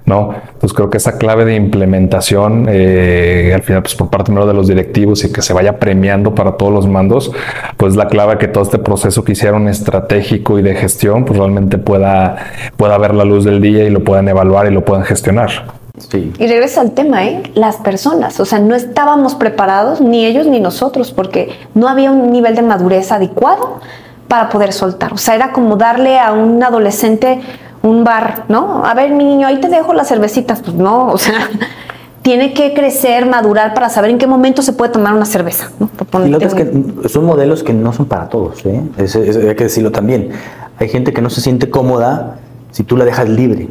[0.06, 0.34] ¿no?
[0.62, 4.70] Pues creo que esa clave de implementación, eh, al final, pues por parte de los
[4.70, 7.34] directivos y que se vaya premiando para todos los mandos,
[7.76, 11.78] pues la clave que todo este proceso que hicieron estratégico y de gestión, pues realmente
[11.78, 12.38] pueda,
[12.78, 15.79] pueda ver la luz del día y lo puedan evaluar y lo puedan gestionar.
[16.14, 17.44] Y regresa al tema, ¿eh?
[17.56, 22.32] Las personas, o sea, no estábamos preparados, ni ellos ni nosotros, porque no había un
[22.32, 23.80] nivel de madurez adecuado
[24.28, 25.14] para poder soltar.
[25.14, 27.42] O sea, era como darle a un adolescente
[27.82, 28.86] un bar, ¿no?
[28.86, 30.62] A ver, mi niño, ahí te dejo las cervecitas.
[30.62, 31.50] Pues no, o sea,
[32.22, 35.72] tiene que crecer, madurar para saber en qué momento se puede tomar una cerveza.
[35.80, 35.90] ¿no?
[36.26, 38.82] Y lo es que son modelos que no son para todos, ¿eh?
[38.98, 40.30] hay que decirlo también.
[40.78, 42.38] Hay gente que no se siente cómoda
[42.72, 43.70] si tú la dejas libre.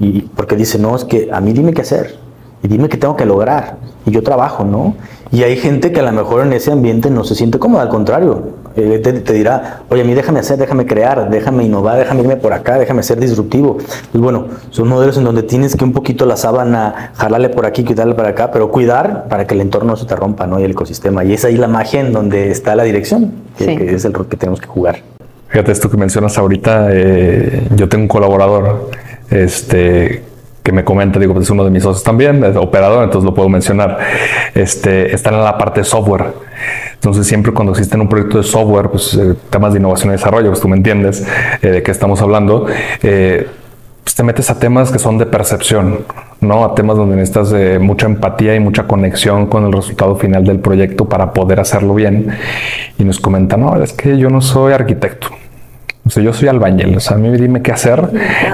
[0.00, 2.16] Y porque dice, no, es que a mí dime qué hacer
[2.62, 3.76] y dime qué tengo que lograr.
[4.06, 4.94] Y yo trabajo, ¿no?
[5.30, 7.88] Y hay gente que a lo mejor en ese ambiente no se siente cómoda, al
[7.90, 12.36] contrario, eh, te, dirá, oye, a mí déjame hacer, déjame crear, déjame innovar, déjame irme
[12.36, 13.76] por acá, déjame ser disruptivo.
[13.76, 17.84] Pues bueno, son modelos en donde tienes que un poquito la sábana jalarle por aquí,
[17.84, 20.58] quitarle para acá, pero cuidar para que el entorno no se te rompa, ¿no?
[20.60, 21.24] Y el ecosistema.
[21.24, 24.36] Y es ahí la magia en donde está la dirección, que, es el rol que
[24.36, 25.00] tenemos que jugar.
[25.48, 28.90] Fíjate, esto que mencionas ahorita, eh, yo tengo un colaborador
[29.30, 30.22] este,
[30.68, 33.48] que me comenta, digo, pues es uno de mis socios también, operador, entonces lo puedo
[33.48, 33.98] mencionar.
[34.54, 36.26] Este, están en la parte software.
[36.92, 40.48] Entonces, siempre cuando existe un proyecto de software, pues eh, temas de innovación y desarrollo,
[40.48, 41.26] pues tú me entiendes
[41.62, 42.66] eh, de qué estamos hablando,
[43.02, 43.46] eh,
[44.04, 46.00] pues te metes a temas que son de percepción,
[46.42, 46.64] ¿no?
[46.66, 51.06] A temas donde necesitas mucha empatía y mucha conexión con el resultado final del proyecto
[51.06, 52.28] para poder hacerlo bien.
[52.98, 55.28] Y nos comentan, no, es que yo no soy arquitecto.
[56.08, 58.02] O sea, yo soy albañil, o sea, a mí dime qué hacer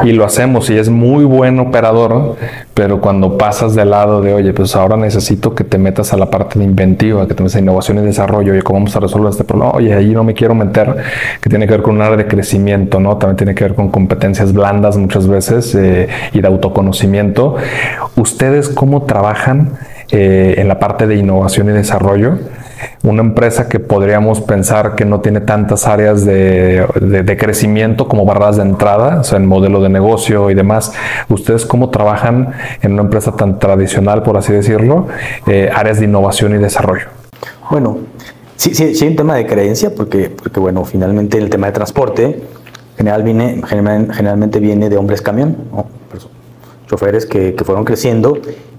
[0.02, 2.34] y lo hacemos y es muy buen operador,
[2.74, 6.28] pero cuando pasas del lado de, oye, pues ahora necesito que te metas a la
[6.30, 9.30] parte de inventiva, que te metas a innovación y desarrollo, oye, ¿cómo vamos a resolver
[9.30, 9.70] este problema?
[9.70, 10.96] Oye, ahí no me quiero meter,
[11.40, 13.18] que tiene que ver con un área de crecimiento, ¿no?
[13.18, 17.54] También tiene que ver con competencias blandas muchas veces eh, y de autoconocimiento.
[18.16, 19.74] ¿Ustedes cómo trabajan
[20.10, 22.36] eh, en la parte de innovación y desarrollo?
[23.02, 28.62] Una empresa que podríamos pensar que no tiene tantas áreas de, crecimiento como barras de
[28.62, 30.92] entrada, o sea, en modelo de negocio y demás.
[31.28, 32.52] ¿Ustedes cómo trabajan
[32.82, 35.08] en una empresa tan tradicional, por así decirlo,
[35.46, 37.06] eh, áreas de innovación y desarrollo?
[37.70, 37.98] Bueno,
[38.56, 41.72] sí, sí, sí hay un tema de creencia, porque, porque bueno, finalmente el tema de
[41.72, 42.42] transporte
[42.96, 45.56] general viene, generalmente viene de hombres camión,
[46.86, 48.38] choferes que, que fueron creciendo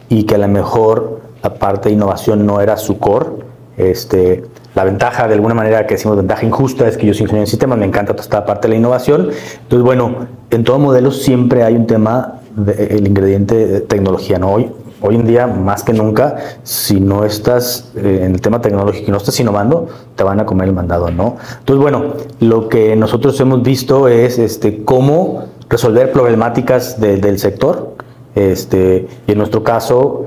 [0.10, 3.45] y que a lo mejor la parte de innovación no era su core,
[3.78, 7.44] este, la ventaja, de alguna manera, que decimos ventaja injusta, es que yo soy ingeniero
[7.44, 9.30] en sistemas, me encanta toda esta parte de la innovación.
[9.64, 12.42] Entonces, bueno, en todo modelo siempre hay un tema,
[12.78, 14.52] el ingrediente de tecnología, ¿no?
[14.52, 14.72] Hoy,
[15.02, 19.12] hoy en día, más que nunca, si no estás eh, en el tema tecnológico y
[19.12, 21.38] no estás innovando, te van a comer el mandado, ¿no?
[21.60, 27.96] Entonces, bueno, lo que nosotros hemos visto es este, cómo resolver problemáticas del sector.
[28.36, 30.26] Este, y en nuestro caso,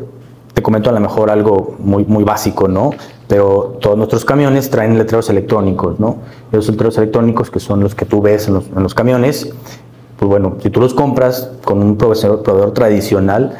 [0.54, 2.90] te comento a lo mejor algo muy, muy básico, ¿no?
[3.28, 6.16] Pero todos nuestros camiones traen letreros electrónicos, ¿no?
[6.50, 9.52] Esos letreros electrónicos que son los que tú ves en los, en los camiones,
[10.18, 13.56] pues bueno, si tú los compras con un proveedor, proveedor tradicional,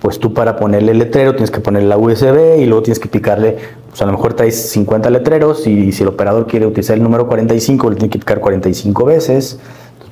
[0.00, 3.08] pues tú para ponerle el letrero tienes que ponerle la USB y luego tienes que
[3.08, 3.56] picarle,
[3.88, 7.28] pues a lo mejor traes 50 letreros y si el operador quiere utilizar el número
[7.28, 9.60] 45, le tiene que picar 45 veces.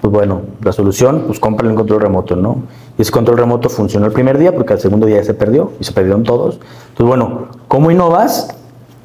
[0.01, 2.63] pues bueno, la solución, pues cómprale un control remoto, ¿no?
[2.97, 5.73] Y ese control remoto funcionó el primer día porque al segundo día ya se perdió
[5.81, 6.61] y se perdieron todos.
[6.91, 8.60] Entonces, bueno, ¿cómo innovas?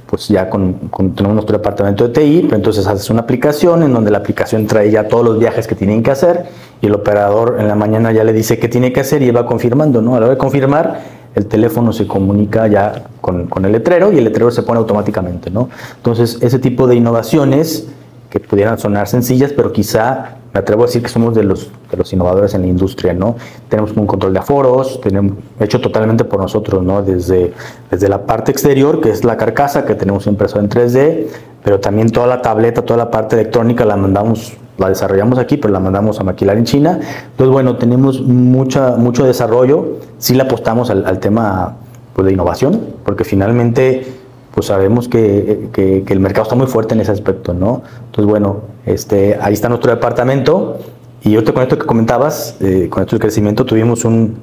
[0.06, 4.12] Pues ya con, tenemos nuestro departamento de TI, pero entonces haces una aplicación en donde
[4.12, 6.46] la aplicación trae ya todos los viajes que tienen que hacer
[6.82, 9.46] y el operador en la mañana ya le dice qué tiene que hacer y va
[9.46, 10.16] confirmando, ¿no?
[10.16, 11.02] A la hora de confirmar,
[11.34, 15.50] el teléfono se comunica ya con, con el letrero y el letrero se pone automáticamente,
[15.50, 15.70] ¿no?
[15.98, 17.88] Entonces, ese tipo de innovaciones
[18.30, 21.98] que pudieran sonar sencillas, pero quizá me atrevo a decir que somos de los, de
[21.98, 23.36] los innovadores en la industria, ¿no?
[23.68, 27.04] Tenemos un control de aforos, tenemos, hecho totalmente por nosotros, ¿no?
[27.04, 27.52] Desde,
[27.92, 31.28] desde la parte exterior, que es la carcasa, que tenemos impreso en 3D,
[31.62, 35.74] pero también toda la tableta, toda la parte electrónica la mandamos, la desarrollamos aquí, pero
[35.74, 37.02] la mandamos a maquilar en China.
[37.32, 41.76] Entonces, bueno, tenemos mucha, mucho desarrollo, sí le apostamos al, al tema
[42.14, 44.08] pues, de innovación, porque finalmente
[44.56, 47.84] pues sabemos que, el mercado está muy fuerte en ese aspecto, ¿no?
[48.06, 50.78] Entonces, bueno, este, ahí está nuestro departamento
[51.24, 54.38] y ahorita con esto que comentabas, eh, con esto del crecimiento, tuvimos un,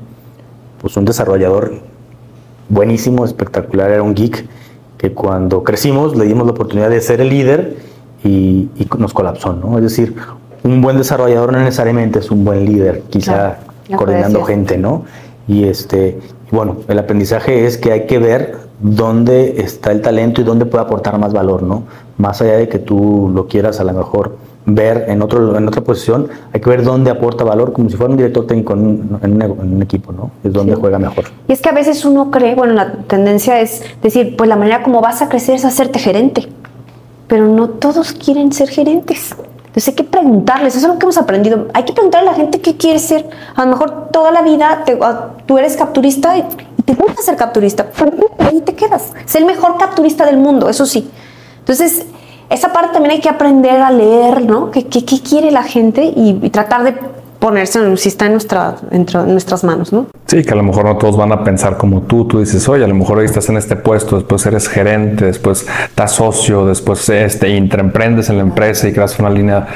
[0.82, 1.80] pues un desarrollador
[2.68, 4.46] buenísimo, espectacular, era un geek,
[4.98, 7.76] que cuando crecimos le dimos la oportunidad de ser el líder
[8.22, 9.78] y, nos colapsó, ¿no?
[9.78, 10.14] Es decir,
[10.62, 13.60] un buen desarrollador no necesariamente es un buen líder, quizá
[13.96, 15.04] coordinando gente, ¿no?
[15.48, 20.44] Y este, bueno, el aprendizaje es que hay que ver dónde está el talento y
[20.44, 21.84] dónde puede aportar más valor, ¿no?
[22.18, 25.82] Más allá de que tú lo quieras a lo mejor ver en, otro, en otra
[25.82, 29.82] posición, hay que ver dónde aporta valor, como si fuera un director técnico en un,
[29.82, 30.30] equipo, ¿no?
[30.44, 31.24] Es donde juega mejor.
[31.48, 34.82] Y es que a veces uno cree, bueno, la tendencia es decir, pues la manera
[34.82, 36.48] como vas a crecer es hacerte gerente,
[37.26, 39.34] pero no todos quieren ser gerentes.
[39.72, 41.68] Entonces hay que preguntarles, eso es lo que hemos aprendido.
[41.72, 43.26] Hay que preguntarle a la gente qué quiere ser.
[43.56, 46.44] A lo mejor toda la vida ah, tú eres capturista y
[46.84, 47.86] te gusta ser capturista,
[48.38, 49.12] ahí te quedas.
[49.24, 51.10] Es el mejor capturista del mundo, eso sí.
[51.60, 52.04] Entonces,
[52.50, 54.70] esa parte también hay que aprender a leer, ¿no?
[54.70, 56.94] ¿Qué, qué, quiere la gente y, tratar de
[57.42, 60.06] ponerse, si está en, nuestra, en nuestras manos, ¿no?
[60.26, 62.24] Sí, que a lo mejor no todos van a pensar como tú.
[62.24, 65.66] Tú dices, oye, a lo mejor hoy estás en este puesto, después eres gerente, después
[65.86, 69.66] estás socio, después este, intraemprendes en la empresa y creas una línea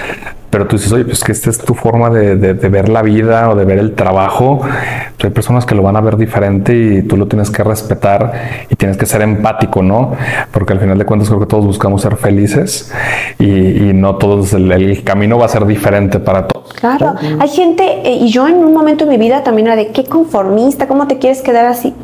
[0.50, 3.56] pero tú dices, oye, pues que esta es tu forma de, ver la vida o
[3.56, 4.60] de ver el trabajo.
[4.60, 8.32] Pues hay personas que lo van a ver diferente y tú lo tienes que respetar
[8.70, 10.12] y tienes que ser empático, ¿no?
[10.52, 12.92] Porque al final de cuentas creo que todos buscamos ser felices
[13.38, 16.72] y, no todos, el, camino va a ser diferente para todos.
[16.74, 19.88] Claro, hay gente, eh, y yo en un momento de mi vida también era de
[19.88, 21.94] qué conformista, ¿cómo te quieres quedar así?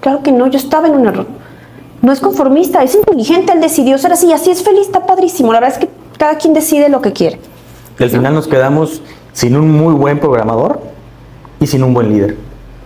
[0.00, 1.26] Claro que no, yo estaba en un error.
[2.02, 5.52] No es conformista, es inteligente, él decidió ser así, así es feliz, está padrísimo.
[5.52, 7.38] La verdad es que cada quien decide lo que quiere.
[7.98, 10.80] Y al final nos quedamos sin un muy buen programador
[11.60, 12.36] y sin un buen líder.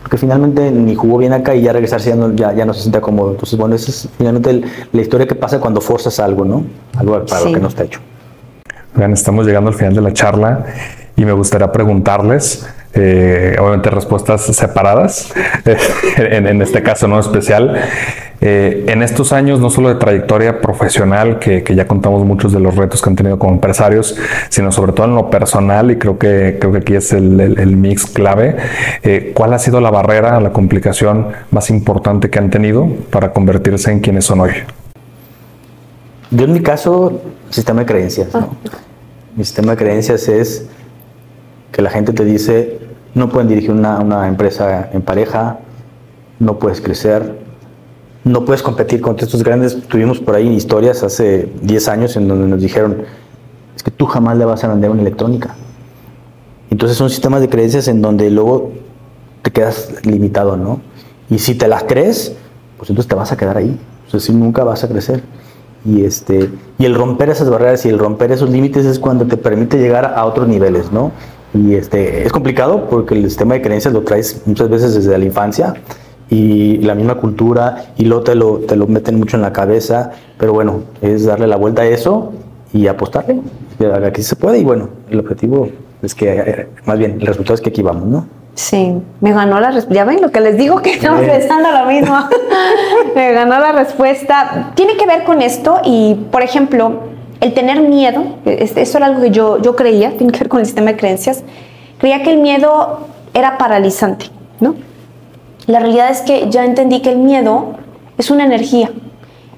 [0.02, 3.00] Porque finalmente ni jugó bien acá y ya regresarse ya no, ya, no se siente
[3.00, 3.32] cómodo.
[3.32, 6.64] Entonces, bueno, esa es finalmente la historia que pasa cuando forzas algo, ¿no?
[6.96, 8.00] Algo para lo que no está hecho.
[8.94, 10.66] Bien, estamos llegando al final de la charla
[11.16, 15.32] y me gustaría preguntarles, eh, obviamente respuestas separadas,
[16.16, 17.76] en, en, este caso no especial,
[18.42, 22.74] eh, en estos años, no solo de trayectoria profesional, que, ya contamos muchos de los
[22.74, 24.16] retos que han tenido como empresarios,
[24.48, 28.06] sino sobre todo en lo personal, y creo que, creo que aquí es el, mix
[28.06, 28.56] clave,
[29.02, 33.90] eh, ¿cuál ha sido la barrera, la complicación más importante que han tenido para convertirse
[33.90, 34.52] en quienes son hoy?
[36.30, 37.20] Yo en mi caso,
[37.50, 38.28] sistema de creencias.
[39.36, 40.66] Mi sistema de creencias es
[41.72, 42.78] que la gente te dice,
[43.14, 45.58] no pueden dirigir una, una empresa en pareja,
[46.38, 47.39] no puedes crecer,
[48.30, 49.82] no puedes competir contra estos grandes.
[49.88, 53.02] Tuvimos por ahí historias hace 10 años en donde nos dijeron,
[53.76, 55.54] es que tú jamás le vas a vender una electrónica.
[56.70, 58.72] Entonces son sistemas de creencias en donde luego
[59.42, 60.80] te quedas limitado, ¿no?
[61.28, 62.34] Y si te las crees,
[62.78, 63.78] pues entonces te vas a quedar ahí.
[64.06, 65.22] O sea, si nunca vas a crecer.
[65.84, 69.36] Y, este, y el romper esas barreras y el romper esos límites es cuando te
[69.36, 71.10] permite llegar a otros niveles, ¿no?
[71.54, 75.24] Y este, es complicado porque el sistema de creencias lo traes muchas veces desde la
[75.24, 75.74] infancia
[76.30, 80.12] y la misma cultura y luego te lo, te lo meten mucho en la cabeza,
[80.38, 82.32] pero bueno, es darle la vuelta a eso
[82.72, 83.40] y apostarle,
[84.06, 85.68] aquí se puede y bueno, el objetivo
[86.02, 88.26] es que, eh, más bien, el resultado es que aquí vamos, ¿no?
[88.54, 89.94] Sí, me ganó la respuesta.
[89.94, 92.14] Ya ven lo que les digo que estamos pensando lo mismo.
[93.14, 94.72] me ganó la respuesta.
[94.74, 97.00] Tiene que ver con esto y, por ejemplo,
[97.40, 100.66] el tener miedo, eso era algo que yo, yo creía, tiene que ver con el
[100.66, 101.42] sistema de creencias,
[101.98, 104.26] creía que el miedo era paralizante,
[104.60, 104.74] ¿no?
[105.70, 107.74] La realidad es que ya entendí que el miedo
[108.18, 108.90] es una energía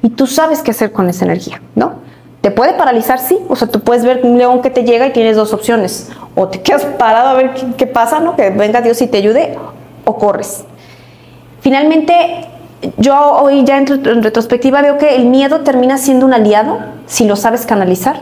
[0.02, 1.94] y tú sabes qué hacer con esa energía, ¿no?
[2.42, 3.38] Te puede paralizar, sí.
[3.48, 6.10] O sea, tú puedes ver un león que te llega y tienes dos opciones.
[6.34, 8.36] O te quedas parado a ver qué, pasa, ¿no?
[8.36, 9.56] Que venga Dios y te ayude,
[10.04, 10.64] o corres.
[11.62, 12.46] Finalmente,
[12.98, 13.86] yo hoy ya en,
[14.22, 18.20] retrospectiva veo que el miedo termina siendo un aliado si lo sabes canalizar.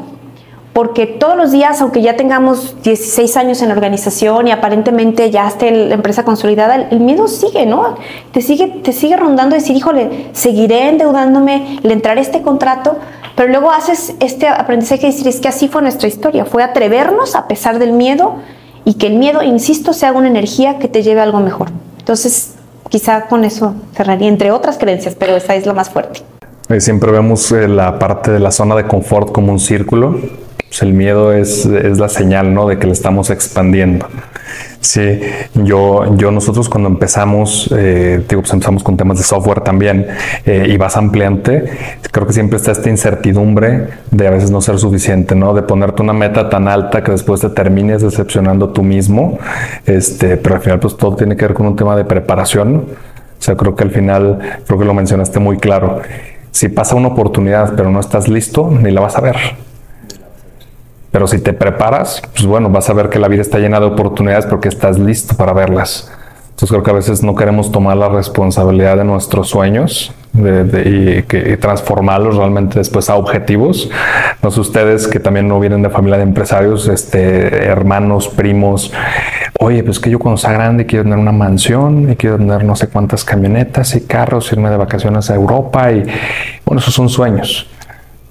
[0.73, 5.49] Porque todos los días, aunque ya tengamos 16 años en la organización y aparentemente ya
[5.49, 7.97] esté la empresa consolidada, el miedo sigue, ¿no?
[8.33, 12.97] Te sigue, te sigue rondando decir, híjole, seguiré endeudándome, le entraré este contrato,
[13.35, 17.35] pero luego haces este aprendizaje y decir, es que así fue nuestra historia, fue atrevernos
[17.35, 18.37] a pesar del miedo
[18.85, 21.71] y que el miedo, insisto, sea una energía que te lleve a algo mejor.
[21.99, 22.55] Entonces,
[22.89, 26.21] quizá con eso cerraría, entre otras creencias, pero esa es la más fuerte.
[26.69, 30.17] Eh, siempre vemos eh, la parte de la zona de confort como un círculo
[30.71, 32.69] pues el miedo es, es, la señal, ¿no?
[32.69, 34.07] De que le estamos expandiendo.
[34.81, 35.21] Sí,
[35.55, 40.07] yo, yo nosotros cuando empezamos, eh, digo, pues empezamos con temas de software también
[40.47, 41.65] eh, y vas ampliante,
[42.13, 45.55] creo que siempre está esta incertidumbre de a veces no ser suficiente, ¿no?
[45.55, 49.41] De ponerte una meta tan alta que después te termines decepcionando tú mismo,
[49.87, 52.77] este, pero al final pues todo tiene que ver con un tema de preparación.
[52.77, 56.01] O sea, creo que al final, creo que lo mencionaste muy claro.
[56.53, 59.37] Si pasa una oportunidad pero no estás listo, ni la vas a ver.
[61.11, 63.87] Pero si te preparas, pues bueno, vas a ver que la vida está llena de
[63.87, 66.11] oportunidades porque estás listo para verlas.
[66.51, 71.57] Entonces creo que a veces no queremos tomar la responsabilidad de nuestros sueños y, que,
[71.59, 73.91] transformarlos realmente después a objetivos.
[74.43, 78.93] No sé ustedes que también no vienen de familia de empresarios, este, hermanos, primos.
[79.59, 82.77] Oye, pues que yo cuando sea grande quiero tener una mansión y quiero tener no
[82.77, 86.05] sé cuántas camionetas y carros, irme de vacaciones a Europa y
[86.67, 87.67] bueno, esos son sueños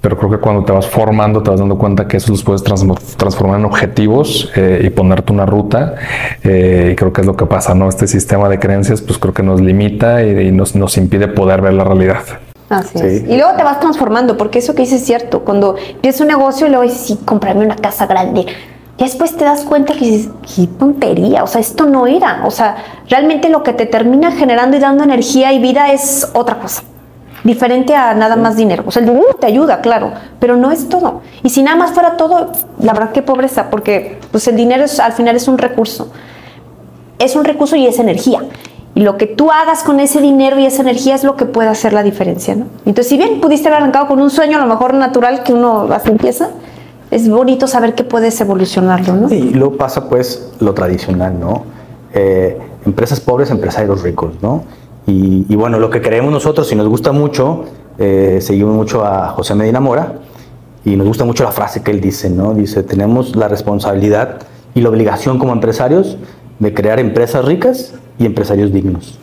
[0.00, 2.62] pero creo que cuando te vas formando te vas dando cuenta que eso los puedes
[2.62, 5.94] transformar en objetivos eh, y ponerte una ruta
[6.42, 7.88] eh, y creo que es lo que pasa, ¿no?
[7.88, 11.74] Este sistema de creencias pues creo que nos limita y, nos, nos, impide poder ver
[11.74, 12.22] la realidad.
[12.68, 13.22] Así es.
[13.24, 16.66] Y luego te vas transformando, porque eso que dices es cierto, cuando empiezas un negocio
[16.66, 18.46] y luego dices, sí, comprarme una casa grande,
[18.96, 22.50] y después te das cuenta que dices, qué tontería, o sea, esto no era, o
[22.50, 22.76] sea,
[23.08, 26.82] realmente lo que te termina generando y dando energía y vida es otra cosa
[27.44, 28.84] diferente a nada más dinero.
[28.86, 31.22] O sea, el dinero te ayuda, claro, pero no es todo.
[31.42, 35.00] Y si nada más fuera todo, la verdad que pobreza, porque pues el dinero es,
[35.00, 36.10] al final es un recurso.
[37.18, 38.40] Es un recurso y es energía.
[38.94, 41.68] Y lo que tú hagas con ese dinero y esa energía es lo que puede
[41.68, 42.66] hacer la diferencia, ¿no?
[42.86, 45.88] Entonces, si bien pudiste haber arrancado con un sueño a lo mejor natural que uno
[45.92, 46.48] así empieza,
[47.10, 49.32] es bonito saber que puedes evolucionarlo, ¿no?
[49.32, 51.64] Y luego pasa pues lo tradicional, ¿no?
[52.12, 54.64] Eh, empresas pobres, empresarios ricos, ¿no?
[55.12, 57.64] Y, bueno, lo que creemos nosotros, y nos gusta mucho,
[57.98, 60.14] eh, seguimos mucho a José Medina Mora,
[60.84, 62.54] y nos gusta mucho la frase que él dice, ¿no?
[62.54, 64.38] Dice, tenemos la responsabilidad
[64.74, 66.16] y la obligación como empresarios
[66.60, 69.18] de crear empresas ricas y empresarios dignos.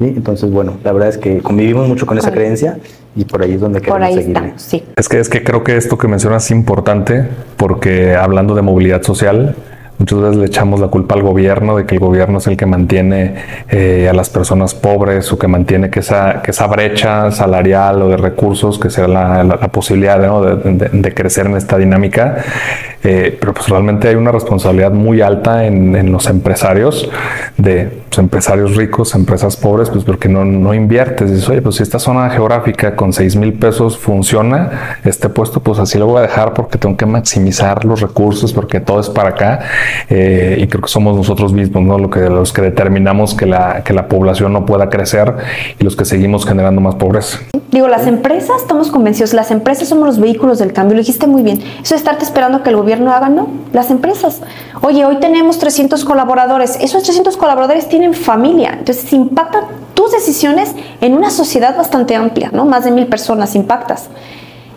[0.00, 2.78] Entonces, bueno, la verdad es que convivimos mucho con esa creencia
[3.14, 4.52] y por ahí es donde queremos por seguir.
[4.56, 4.84] sí.
[4.96, 9.02] Es que es que creo que esto que mencionas es importante porque hablando de movilidad
[9.02, 9.54] social,
[10.02, 12.66] Muchas veces le echamos la culpa al gobierno de que el gobierno es el que
[12.66, 13.36] mantiene
[13.70, 18.08] eh, a las personas pobres o que mantiene que esa, que esa brecha salarial o
[18.08, 22.38] de recursos, que sea la, posibilidad de, crecer en esta dinámica.
[23.04, 27.08] Eh, pero pues realmente hay una responsabilidad muy alta en, los empresarios,
[27.56, 31.30] de pues, empresarios ricos, empresas pobres, pues porque no, no inviertes.
[31.30, 35.78] Dices, oye, pues si esta zona geográfica con 6 mil pesos funciona, este puesto, pues
[35.78, 39.30] así lo voy a dejar porque tengo que maximizar los recursos, porque todo es para
[39.30, 39.60] acá.
[40.10, 41.98] Eh, y creo que somos nosotros mismos, ¿no?
[41.98, 45.34] Lo que, los que determinamos que la, que la población no pueda crecer
[45.78, 47.38] y los que seguimos generando más pobreza.
[47.70, 51.42] Digo, las empresas, estamos convencidos, las empresas somos los vehículos del cambio, lo dijiste muy
[51.42, 51.62] bien.
[51.82, 54.42] Eso de estarte esperando que el gobierno haga, no, las empresas.
[54.82, 61.14] Oye, hoy tenemos 300 colaboradores, esos 300 colaboradores tienen familia, entonces impactan tus decisiones en
[61.14, 62.64] una sociedad bastante amplia, ¿no?
[62.64, 64.08] Más de mil personas impactas.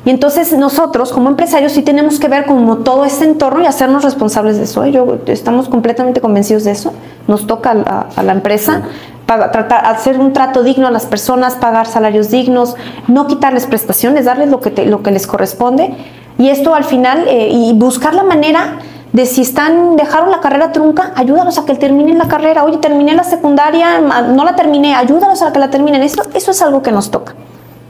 [0.05, 4.03] Y entonces nosotros como empresarios sí tenemos que ver como todo este entorno y hacernos
[4.03, 4.83] responsables de eso.
[4.83, 4.91] ¿eh?
[4.91, 6.93] Yo, estamos completamente convencidos de eso.
[7.27, 7.71] Nos toca
[8.15, 8.83] a, la empresa
[9.25, 12.75] tratar, hacer un trato digno a las personas, pagar salarios dignos,
[13.07, 15.95] no quitarles prestaciones, darles lo que, lo que les corresponde.
[16.37, 18.77] Y esto al final, eh, y buscar la manera
[19.15, 22.65] de si están, dejaron la carrera trunca, ayúdalos a que terminen la carrera.
[22.65, 26.03] Oye, terminé la secundaria, no la terminé, ayúdalos a que la terminen.
[26.03, 27.33] Eso, eso es algo que nos toca.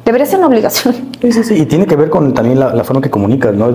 [0.05, 0.93] Debería ser una obligación.
[1.23, 3.71] Y tiene que ver con también la, forma que comunicas, ¿no?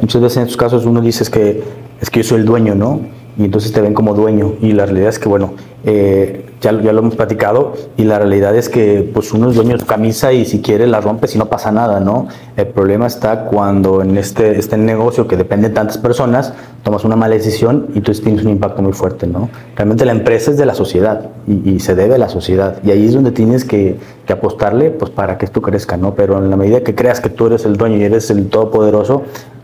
[0.00, 1.62] Muchas veces en estos casos uno dice que
[2.00, 2.98] es que yo soy el dueño, ¿no?
[3.40, 4.56] Y entonces te ven como dueño.
[4.60, 8.54] Y la realidad es que, bueno, eh, ya, ya, lo hemos platicado y la realidad
[8.54, 11.38] es que pues uno es dueño de su camisa y si quiere la rompes y
[11.38, 12.28] no pasa nada, ¿no?
[12.54, 17.16] El problema está cuando en este, este negocio que depende de tantas personas tomas una
[17.16, 19.48] mala decisión y tú tienes un impacto muy fuerte, ¿no?
[19.74, 23.06] Realmente la empresa es de la sociedad y, se debe a la sociedad y ahí
[23.06, 26.14] es donde tienes que, que, apostarle pues para que esto crezca, ¿no?
[26.14, 29.22] Pero en la medida que creas que tú eres el dueño y eres el todopoderoso,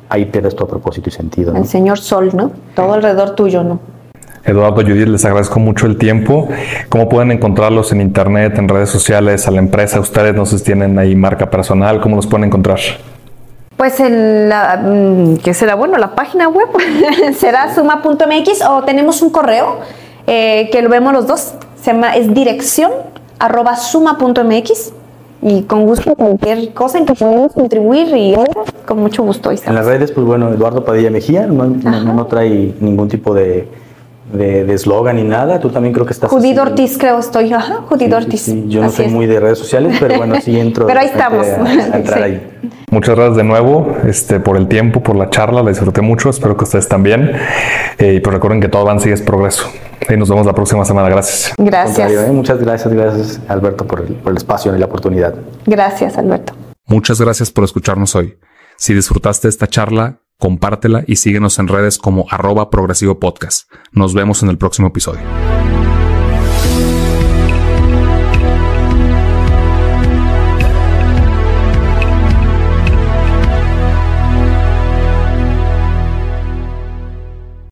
[0.08, 1.54] ahí pierdes todo propósito y sentido.
[1.54, 2.52] El señor Sol, ¿no?
[2.74, 3.80] Todo alrededor tuyo, ¿no?
[4.44, 6.48] Eduardo Judith, les agradezco mucho el tiempo.
[6.88, 9.98] ¿Cómo pueden encontrarlos en internet, en redes sociales, a la empresa?
[9.98, 12.78] Ustedes no sé si tienen ahí marca personal, ¿cómo los pueden encontrar?
[13.76, 15.74] Pues el, la, mm, ¿qué será?
[15.74, 16.68] Bueno, la página web
[17.36, 19.80] será suma.mx o tenemos un correo
[20.28, 21.54] eh, que lo vemos los dos.
[21.82, 22.92] Se llama, es dirección
[23.38, 24.92] arroba suma.mx
[25.42, 28.34] y con gusto cualquier cosa en que podamos contribuir y
[28.84, 29.50] con mucho gusto.
[29.50, 33.68] En las redes, pues bueno, Eduardo Padilla Mejía, no, no, no trae ningún tipo de
[34.32, 35.60] de eslogan ni nada.
[35.60, 36.30] Tú también creo que estás.
[36.30, 37.52] Judith Ortiz, creo estoy.
[37.52, 38.52] Ajá, Judith Ortiz.
[38.68, 40.86] Yo no soy muy de redes sociales, pero bueno, sí entro.
[40.86, 41.46] pero ahí estamos.
[42.90, 45.62] Muchas gracias de nuevo este, por el tiempo, por la charla.
[45.62, 46.30] La disfruté mucho.
[46.30, 47.32] Espero que ustedes también.
[47.98, 49.68] Eh, y pues recuerden que todo avance y es progreso.
[50.08, 51.08] Y nos vemos la próxima semana.
[51.08, 51.54] Gracias.
[51.58, 52.12] Gracias.
[52.12, 52.30] ¿eh?
[52.32, 55.34] Muchas gracias, gracias Alberto por el, por el espacio y la oportunidad.
[55.66, 56.52] Gracias, Alberto.
[56.86, 58.38] Muchas gracias por escucharnos hoy.
[58.76, 63.70] Si disfrutaste esta charla, compártela y síguenos en redes como arroba progresivo podcast.
[63.92, 65.20] Nos vemos en el próximo episodio.